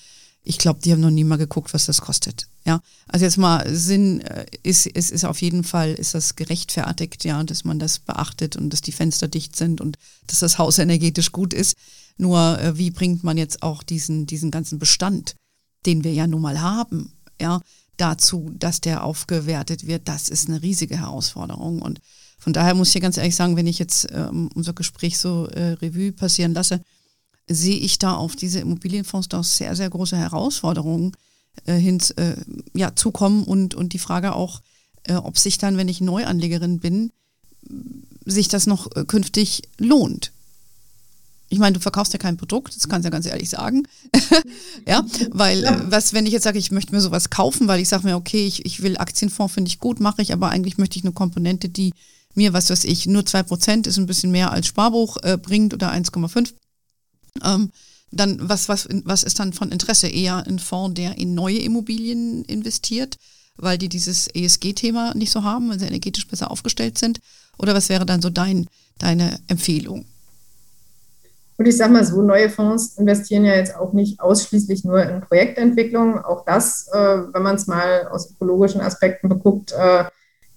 ich 0.42 0.58
glaube, 0.58 0.80
die 0.82 0.92
haben 0.92 1.00
noch 1.00 1.10
nie 1.10 1.24
mal 1.24 1.36
geguckt, 1.36 1.74
was 1.74 1.86
das 1.86 2.00
kostet. 2.00 2.46
Ja, 2.64 2.80
also 3.08 3.24
jetzt 3.24 3.36
mal 3.36 3.68
Sinn 3.74 4.20
äh, 4.22 4.46
ist, 4.62 4.86
ist, 4.86 5.10
ist 5.10 5.24
auf 5.24 5.40
jeden 5.42 5.64
Fall, 5.64 5.92
ist 5.92 6.14
das 6.14 6.36
gerechtfertigt, 6.36 7.24
ja, 7.24 7.42
dass 7.44 7.64
man 7.64 7.78
das 7.78 7.98
beachtet 7.98 8.56
und 8.56 8.70
dass 8.70 8.80
die 8.80 8.92
Fenster 8.92 9.28
dicht 9.28 9.56
sind 9.56 9.80
und 9.80 9.98
dass 10.26 10.40
das 10.40 10.58
Haus 10.58 10.78
energetisch 10.78 11.32
gut 11.32 11.52
ist. 11.52 11.76
Nur 12.20 12.60
äh, 12.60 12.76
wie 12.76 12.90
bringt 12.90 13.24
man 13.24 13.38
jetzt 13.38 13.62
auch 13.62 13.82
diesen, 13.82 14.26
diesen 14.26 14.50
ganzen 14.50 14.78
Bestand, 14.78 15.36
den 15.86 16.04
wir 16.04 16.12
ja 16.12 16.26
nun 16.26 16.42
mal 16.42 16.60
haben, 16.60 17.14
ja, 17.40 17.62
dazu, 17.96 18.50
dass 18.58 18.82
der 18.82 19.04
aufgewertet 19.04 19.86
wird, 19.86 20.06
das 20.06 20.28
ist 20.28 20.48
eine 20.48 20.60
riesige 20.60 20.98
Herausforderung. 20.98 21.80
Und 21.80 22.00
von 22.38 22.52
daher 22.52 22.74
muss 22.74 22.88
ich 22.88 22.92
hier 22.92 23.00
ganz 23.00 23.16
ehrlich 23.16 23.34
sagen, 23.34 23.56
wenn 23.56 23.66
ich 23.66 23.78
jetzt 23.78 24.08
ähm, 24.12 24.50
unser 24.54 24.74
Gespräch 24.74 25.16
so 25.18 25.46
äh, 25.46 25.72
Revue 25.72 26.12
passieren 26.12 26.52
lasse, 26.52 26.82
sehe 27.48 27.78
ich 27.78 27.98
da 27.98 28.14
auf 28.14 28.36
diese 28.36 28.60
Immobilienfonds 28.60 29.30
doch 29.30 29.44
sehr, 29.44 29.74
sehr 29.74 29.88
große 29.88 30.16
Herausforderungen 30.16 31.12
äh, 31.64 31.76
hin, 31.76 32.02
äh, 32.16 32.36
ja, 32.74 32.94
zukommen 32.94 33.44
und, 33.44 33.74
und 33.74 33.94
die 33.94 33.98
Frage 33.98 34.34
auch, 34.34 34.60
äh, 35.04 35.14
ob 35.14 35.38
sich 35.38 35.56
dann, 35.56 35.78
wenn 35.78 35.88
ich 35.88 36.02
Neuanlegerin 36.02 36.80
bin, 36.80 37.12
sich 38.26 38.48
das 38.48 38.66
noch 38.66 38.94
äh, 38.94 39.04
künftig 39.06 39.62
lohnt. 39.78 40.32
Ich 41.52 41.58
meine, 41.58 41.74
du 41.74 41.80
verkaufst 41.80 42.12
ja 42.12 42.18
kein 42.18 42.36
Produkt, 42.36 42.76
das 42.76 42.88
kannst 42.88 43.04
du 43.04 43.08
ja 43.08 43.10
ganz 43.10 43.26
ehrlich 43.26 43.50
sagen. 43.50 43.82
ja, 44.88 45.04
weil 45.30 45.62
ja. 45.62 45.90
was, 45.90 46.12
wenn 46.12 46.24
ich 46.24 46.32
jetzt 46.32 46.44
sage, 46.44 46.60
ich 46.60 46.70
möchte 46.70 46.94
mir 46.94 47.00
sowas 47.00 47.28
kaufen, 47.28 47.66
weil 47.66 47.80
ich 47.80 47.88
sage 47.88 48.06
mir, 48.06 48.16
okay, 48.16 48.46
ich, 48.46 48.64
ich 48.64 48.82
will 48.82 48.96
Aktienfonds, 48.96 49.54
finde 49.54 49.68
ich 49.68 49.80
gut, 49.80 49.98
mache 49.98 50.22
ich, 50.22 50.32
aber 50.32 50.50
eigentlich 50.50 50.78
möchte 50.78 50.96
ich 50.96 51.04
eine 51.04 51.12
Komponente, 51.12 51.68
die 51.68 51.92
mir, 52.34 52.52
was 52.52 52.70
weiß 52.70 52.84
ich, 52.84 53.06
nur 53.06 53.22
2% 53.22 53.88
ist 53.88 53.98
ein 53.98 54.06
bisschen 54.06 54.30
mehr 54.30 54.52
als 54.52 54.68
Sparbuch 54.68 55.16
äh, 55.24 55.36
bringt 55.36 55.74
oder 55.74 55.92
1,5. 55.92 56.52
Ähm, 57.44 57.72
dann, 58.12 58.48
was, 58.48 58.68
was, 58.68 58.88
was 59.04 59.22
ist 59.24 59.38
dann 59.38 59.52
von 59.52 59.72
Interesse? 59.72 60.08
Eher 60.08 60.46
ein 60.46 60.60
Fonds, 60.60 60.94
der 60.94 61.18
in 61.18 61.34
neue 61.34 61.58
Immobilien 61.58 62.44
investiert, 62.44 63.16
weil 63.56 63.78
die 63.78 63.88
dieses 63.88 64.28
ESG-Thema 64.28 65.14
nicht 65.14 65.30
so 65.32 65.42
haben, 65.42 65.68
weil 65.68 65.78
sie 65.78 65.86
energetisch 65.86 66.26
besser 66.26 66.50
aufgestellt 66.50 66.98
sind? 66.98 67.20
Oder 67.58 67.74
was 67.74 67.88
wäre 67.88 68.06
dann 68.06 68.22
so 68.22 68.30
dein, 68.30 68.68
deine 68.98 69.40
Empfehlung? 69.48 70.06
Und 71.60 71.66
ich 71.66 71.76
sage 71.76 71.92
mal 71.92 72.02
so, 72.02 72.22
neue 72.22 72.48
Fonds 72.48 72.96
investieren 72.96 73.44
ja 73.44 73.52
jetzt 73.52 73.76
auch 73.76 73.92
nicht 73.92 74.18
ausschließlich 74.18 74.82
nur 74.86 75.02
in 75.02 75.20
Projektentwicklung. 75.20 76.18
Auch 76.18 76.46
das, 76.46 76.88
äh, 76.90 77.18
wenn 77.34 77.42
man 77.42 77.56
es 77.56 77.66
mal 77.66 78.08
aus 78.10 78.30
ökologischen 78.30 78.80
Aspekten 78.80 79.28
beguckt, 79.28 79.72
äh, 79.72 80.04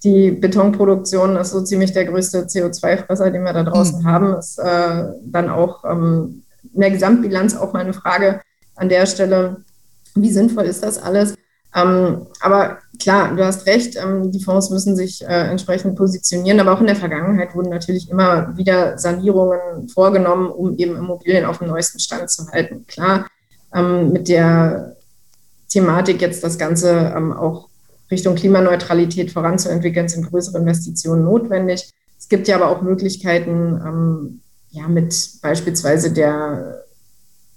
die 0.06 0.32
Betonproduktion 0.32 1.36
ist 1.36 1.50
so 1.50 1.60
ziemlich 1.60 1.92
der 1.92 2.06
größte 2.06 2.44
CO2-Fresser, 2.46 3.32
den 3.32 3.44
wir 3.44 3.52
da 3.52 3.64
draußen 3.64 4.00
mhm. 4.00 4.06
haben. 4.06 4.36
Ist 4.38 4.58
äh, 4.60 5.04
dann 5.26 5.50
auch 5.50 5.84
ähm, 5.84 6.44
in 6.74 6.80
der 6.80 6.92
Gesamtbilanz 6.92 7.58
auch 7.58 7.74
mal 7.74 7.80
eine 7.80 7.92
Frage 7.92 8.40
an 8.78 8.88
der 8.88 9.06
Stelle, 9.06 9.58
wie 10.16 10.32
sinnvoll 10.32 10.64
ist 10.64 10.84
das 10.84 11.04
alles? 11.04 11.36
Ähm, 11.76 12.28
aber 12.40 12.78
klar, 13.00 13.36
du 13.36 13.46
hast 13.46 13.66
recht, 13.66 13.96
ähm, 13.96 14.32
die 14.32 14.40
Fonds 14.40 14.70
müssen 14.70 14.96
sich 14.96 15.24
äh, 15.24 15.50
entsprechend 15.50 15.96
positionieren, 15.96 16.60
aber 16.60 16.74
auch 16.74 16.82
in 16.82 16.88
der 16.88 16.96
Vergangenheit 16.96 17.56
wurden 17.56 17.70
natürlich 17.70 18.10
immer 18.10 18.56
wieder 18.58 18.98
Sanierungen 18.98 19.90
vorgenommen, 19.90 20.50
um 20.50 20.78
eben 20.78 20.96
Immobilien 20.96 21.46
auf 21.46 21.60
dem 21.60 21.68
neuesten 21.68 22.00
Stand 22.00 22.30
zu 22.30 22.48
halten. 22.52 22.86
Klar, 22.88 23.28
ähm, 23.74 24.12
mit 24.12 24.28
der 24.28 24.96
Thematik 25.70 26.22
jetzt 26.22 26.44
das 26.44 26.58
Ganze 26.58 27.14
ähm, 27.16 27.34
auch 27.34 27.70
Richtung 28.12 28.36
Klimaneutralität 28.36 29.32
voranzuentwickeln, 29.32 30.08
sind 30.08 30.30
größere 30.30 30.60
Investitionen 30.60 31.24
notwendig. 31.24 31.92
Es 32.20 32.30
gibt 32.30 32.48
ja 32.48 32.56
aber 32.56 32.70
auch 32.70 32.82
Möglichkeiten, 32.82 34.40
ja, 34.70 34.88
mit 34.88 35.16
beispielsweise 35.42 36.12
der 36.12 36.83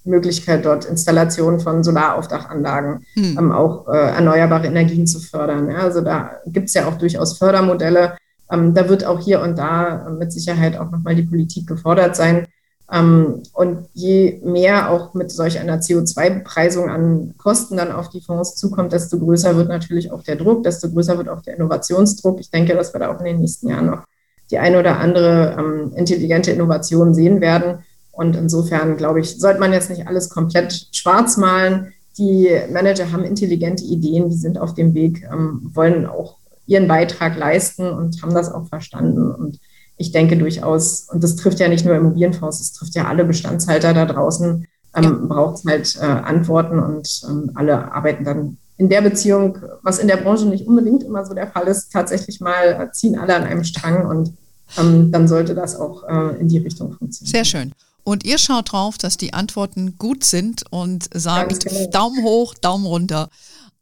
Möglichkeit, 0.06 0.64
dort 0.64 0.84
Installationen 0.84 1.60
von 1.60 1.84
Solaraufdachanlagen, 1.84 3.04
hm. 3.14 3.38
ähm, 3.38 3.52
auch 3.52 3.88
äh, 3.88 3.96
erneuerbare 3.96 4.66
Energien 4.66 5.06
zu 5.06 5.20
fördern. 5.20 5.70
Ja, 5.70 5.78
also 5.78 6.00
da 6.00 6.40
gibt 6.46 6.68
es 6.68 6.74
ja 6.74 6.86
auch 6.86 6.96
durchaus 6.96 7.38
Fördermodelle. 7.38 8.16
Ähm, 8.50 8.74
da 8.74 8.88
wird 8.88 9.04
auch 9.04 9.20
hier 9.20 9.40
und 9.40 9.58
da 9.58 10.08
mit 10.10 10.32
Sicherheit 10.32 10.78
auch 10.78 10.90
nochmal 10.90 11.14
die 11.14 11.24
Politik 11.24 11.66
gefordert 11.66 12.16
sein. 12.16 12.46
Ähm, 12.92 13.42
und 13.52 13.88
je 13.94 14.40
mehr 14.44 14.90
auch 14.90 15.14
mit 15.14 15.32
solch 15.32 15.58
einer 15.58 15.78
CO2-Bepreisung 15.80 16.88
an 16.88 17.34
Kosten 17.36 17.76
dann 17.76 17.90
auf 17.90 18.10
die 18.10 18.20
Fonds 18.20 18.54
zukommt, 18.54 18.92
desto 18.92 19.18
größer 19.18 19.56
wird 19.56 19.68
natürlich 19.68 20.12
auch 20.12 20.22
der 20.22 20.36
Druck, 20.36 20.62
desto 20.62 20.90
größer 20.90 21.18
wird 21.18 21.28
auch 21.28 21.42
der 21.42 21.56
Innovationsdruck. 21.56 22.38
Ich 22.38 22.50
denke, 22.50 22.74
dass 22.74 22.94
wir 22.94 23.00
da 23.00 23.12
auch 23.12 23.18
in 23.18 23.26
den 23.26 23.40
nächsten 23.40 23.68
Jahren 23.68 23.86
noch 23.86 24.04
die 24.50 24.58
eine 24.58 24.78
oder 24.78 25.00
andere 25.00 25.56
ähm, 25.58 25.92
intelligente 25.96 26.52
Innovation 26.52 27.14
sehen 27.14 27.40
werden. 27.40 27.80
Und 28.16 28.34
insofern, 28.34 28.96
glaube 28.96 29.20
ich, 29.20 29.38
sollte 29.38 29.60
man 29.60 29.72
jetzt 29.72 29.90
nicht 29.90 30.08
alles 30.08 30.30
komplett 30.30 30.88
schwarz 30.92 31.36
malen. 31.36 31.92
Die 32.16 32.48
Manager 32.72 33.12
haben 33.12 33.24
intelligente 33.24 33.84
Ideen, 33.84 34.30
die 34.30 34.36
sind 34.36 34.58
auf 34.58 34.72
dem 34.72 34.94
Weg, 34.94 35.28
ähm, 35.30 35.70
wollen 35.74 36.06
auch 36.06 36.38
ihren 36.66 36.88
Beitrag 36.88 37.36
leisten 37.36 37.88
und 37.90 38.22
haben 38.22 38.32
das 38.32 38.50
auch 38.50 38.66
verstanden. 38.68 39.30
Und 39.30 39.60
ich 39.98 40.12
denke 40.12 40.38
durchaus, 40.38 41.08
und 41.12 41.22
das 41.22 41.36
trifft 41.36 41.60
ja 41.60 41.68
nicht 41.68 41.84
nur 41.84 41.94
Immobilienfonds, 41.94 42.58
das 42.58 42.72
trifft 42.72 42.94
ja 42.94 43.06
alle 43.06 43.24
Bestandshalter 43.24 43.92
da 43.92 44.06
draußen, 44.06 44.66
ähm, 44.94 45.28
braucht 45.28 45.58
es 45.58 45.64
halt 45.66 45.96
äh, 45.96 46.06
Antworten 46.06 46.78
und 46.78 47.22
ähm, 47.28 47.50
alle 47.54 47.92
arbeiten 47.92 48.24
dann 48.24 48.56
in 48.78 48.88
der 48.88 49.02
Beziehung, 49.02 49.58
was 49.82 49.98
in 49.98 50.08
der 50.08 50.16
Branche 50.16 50.46
nicht 50.46 50.66
unbedingt 50.66 51.02
immer 51.02 51.24
so 51.24 51.34
der 51.34 51.48
Fall 51.48 51.66
ist, 51.66 51.92
tatsächlich 51.92 52.40
mal 52.40 52.80
äh, 52.80 52.92
ziehen 52.92 53.18
alle 53.18 53.36
an 53.36 53.44
einem 53.44 53.64
Strang 53.64 54.06
und 54.06 54.32
ähm, 54.78 55.12
dann 55.12 55.28
sollte 55.28 55.54
das 55.54 55.76
auch 55.76 56.04
äh, 56.04 56.40
in 56.40 56.48
die 56.48 56.58
Richtung 56.58 56.92
funktionieren. 56.92 57.32
Sehr 57.32 57.44
schön. 57.44 57.72
Und 58.06 58.24
ihr 58.24 58.38
schaut 58.38 58.70
drauf, 58.70 58.98
dass 58.98 59.16
die 59.16 59.34
Antworten 59.34 59.98
gut 59.98 60.22
sind 60.22 60.62
und 60.70 61.08
sagt 61.12 61.64
genau. 61.64 61.90
Daumen 61.90 62.22
hoch, 62.22 62.54
Daumen 62.54 62.86
runter. 62.86 63.28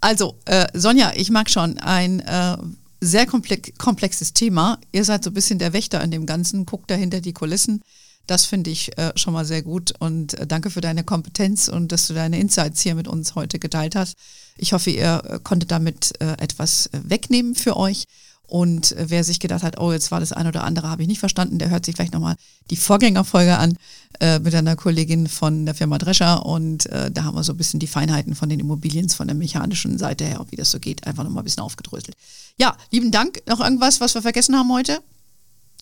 Also, 0.00 0.38
äh, 0.46 0.66
Sonja, 0.72 1.12
ich 1.14 1.28
mag 1.28 1.50
schon 1.50 1.76
ein 1.78 2.20
äh, 2.20 2.56
sehr 3.02 3.26
komplexes 3.26 4.32
Thema. 4.32 4.78
Ihr 4.92 5.04
seid 5.04 5.24
so 5.24 5.28
ein 5.30 5.34
bisschen 5.34 5.58
der 5.58 5.74
Wächter 5.74 6.02
in 6.02 6.10
dem 6.10 6.24
Ganzen, 6.24 6.64
guckt 6.64 6.90
dahinter 6.90 7.20
die 7.20 7.34
Kulissen. 7.34 7.82
Das 8.26 8.46
finde 8.46 8.70
ich 8.70 8.96
äh, 8.96 9.12
schon 9.14 9.34
mal 9.34 9.44
sehr 9.44 9.60
gut 9.60 9.92
und 9.98 10.32
äh, 10.32 10.46
danke 10.46 10.70
für 10.70 10.80
deine 10.80 11.04
Kompetenz 11.04 11.68
und 11.68 11.92
dass 11.92 12.06
du 12.06 12.14
deine 12.14 12.40
Insights 12.40 12.80
hier 12.80 12.94
mit 12.94 13.06
uns 13.06 13.34
heute 13.34 13.58
geteilt 13.58 13.94
hast. 13.94 14.16
Ich 14.56 14.72
hoffe, 14.72 14.88
ihr 14.88 15.22
äh, 15.28 15.38
konntet 15.42 15.70
damit 15.70 16.14
äh, 16.20 16.32
etwas 16.42 16.88
wegnehmen 16.92 17.54
für 17.54 17.76
euch 17.76 18.04
Und 18.46 18.94
wer 18.98 19.24
sich 19.24 19.40
gedacht 19.40 19.62
hat, 19.62 19.80
oh, 19.80 19.92
jetzt 19.92 20.10
war 20.10 20.20
das 20.20 20.32
eine 20.32 20.50
oder 20.50 20.64
andere, 20.64 20.90
habe 20.90 21.02
ich 21.02 21.08
nicht 21.08 21.18
verstanden, 21.18 21.58
der 21.58 21.70
hört 21.70 21.86
sich 21.86 21.96
vielleicht 21.96 22.12
nochmal 22.12 22.36
die 22.70 22.76
Vorgängerfolge 22.76 23.56
an 23.56 23.76
äh, 24.20 24.38
mit 24.38 24.54
einer 24.54 24.76
Kollegin 24.76 25.26
von 25.28 25.64
der 25.64 25.74
Firma 25.74 25.98
Drescher. 25.98 26.44
Und 26.44 26.86
äh, 26.86 27.10
da 27.10 27.24
haben 27.24 27.34
wir 27.34 27.42
so 27.42 27.52
ein 27.52 27.56
bisschen 27.56 27.80
die 27.80 27.86
Feinheiten 27.86 28.34
von 28.34 28.48
den 28.48 28.60
Immobilien 28.60 29.08
von 29.08 29.26
der 29.26 29.36
mechanischen 29.36 29.98
Seite 29.98 30.24
her, 30.24 30.44
wie 30.50 30.56
das 30.56 30.70
so 30.70 30.78
geht, 30.78 31.06
einfach 31.06 31.24
nochmal 31.24 31.42
ein 31.42 31.44
bisschen 31.44 31.62
aufgedröselt. 31.62 32.16
Ja, 32.58 32.76
lieben 32.90 33.10
Dank. 33.10 33.42
Noch 33.48 33.60
irgendwas, 33.60 34.00
was 34.00 34.14
wir 34.14 34.22
vergessen 34.22 34.56
haben 34.56 34.72
heute? 34.72 35.00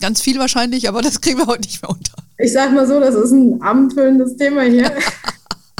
Ganz 0.00 0.20
viel 0.20 0.38
wahrscheinlich, 0.38 0.88
aber 0.88 1.02
das 1.02 1.20
kriegen 1.20 1.38
wir 1.38 1.46
heute 1.46 1.62
nicht 1.62 1.82
mehr 1.82 1.90
unter. 1.90 2.14
Ich 2.38 2.52
sag 2.52 2.72
mal 2.72 2.86
so, 2.86 2.98
das 2.98 3.14
ist 3.14 3.32
ein 3.32 3.60
abendfüllendes 3.60 4.36
Thema 4.36 4.62
hier. 4.62 4.90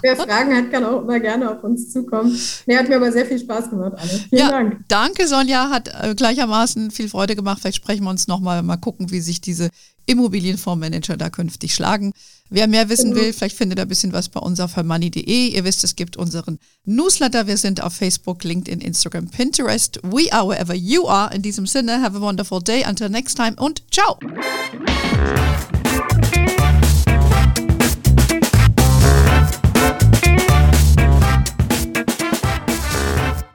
Wer 0.03 0.17
Fragen 0.17 0.55
hat, 0.55 0.71
kann 0.71 0.85
auch 0.85 1.03
immer 1.03 1.21
gerne 1.21 1.51
auf 1.51 1.62
uns 1.65 1.93
zukommen. 1.93 2.38
Nee, 2.67 2.77
hat 2.77 2.88
mir 2.88 2.97
aber 2.97 3.12
sehr 3.12 3.27
viel 3.27 3.38
Spaß 3.38 3.71
gemacht, 3.71 3.93
Anne. 3.97 4.11
Vielen 4.29 4.41
ja, 4.41 4.51
Dank. 4.51 4.81
Danke, 4.88 5.27
Sonja. 5.27 5.71
Hat 5.71 5.88
äh, 5.88 6.15
gleichermaßen 6.15 6.91
viel 6.91 7.09
Freude 7.09 7.37
gemacht. 7.37 7.59
Vielleicht 7.61 7.77
sprechen 7.77 8.05
wir 8.05 8.11
uns 8.11 8.27
nochmal, 8.27 8.62
mal 8.62 8.77
gucken, 8.77 9.11
wie 9.11 9.21
sich 9.21 9.41
diese 9.41 9.71
Immobilienfondsmanager 10.07 11.17
da 11.17 11.31
künftig 11.31 11.75
schlagen. 11.75 12.12
Wer 12.51 12.67
mehr 12.67 12.88
wissen 12.88 13.11
mhm. 13.11 13.15
will, 13.17 13.33
vielleicht 13.33 13.57
findet 13.57 13.79
ihr 13.79 13.83
ein 13.83 13.88
bisschen 13.88 14.12
was 14.12 14.29
bei 14.29 14.41
uns 14.41 14.61
auf 14.61 14.77
hermoney.de. 14.77 15.49
Ihr 15.49 15.65
wisst, 15.65 15.85
es 15.85 15.97
gibt 15.97 16.17
unseren 16.17 16.59
Newsletter. 16.85 17.47
Wir 17.47 17.57
sind 17.57 17.83
auf 17.83 17.95
Facebook, 17.95 18.45
LinkedIn, 18.45 18.81
Instagram, 18.81 19.29
Pinterest. 19.29 20.01
We 20.03 20.33
are 20.33 20.47
wherever 20.47 20.75
you 20.75 21.09
are. 21.09 21.35
In 21.35 21.43
diesem 21.43 21.67
Sinne, 21.67 22.03
have 22.03 22.17
a 22.17 22.21
wonderful 22.21 22.61
day. 22.61 22.85
Until 22.87 23.09
next 23.09 23.37
time 23.37 23.55
und 23.57 23.83
ciao. 23.91 24.19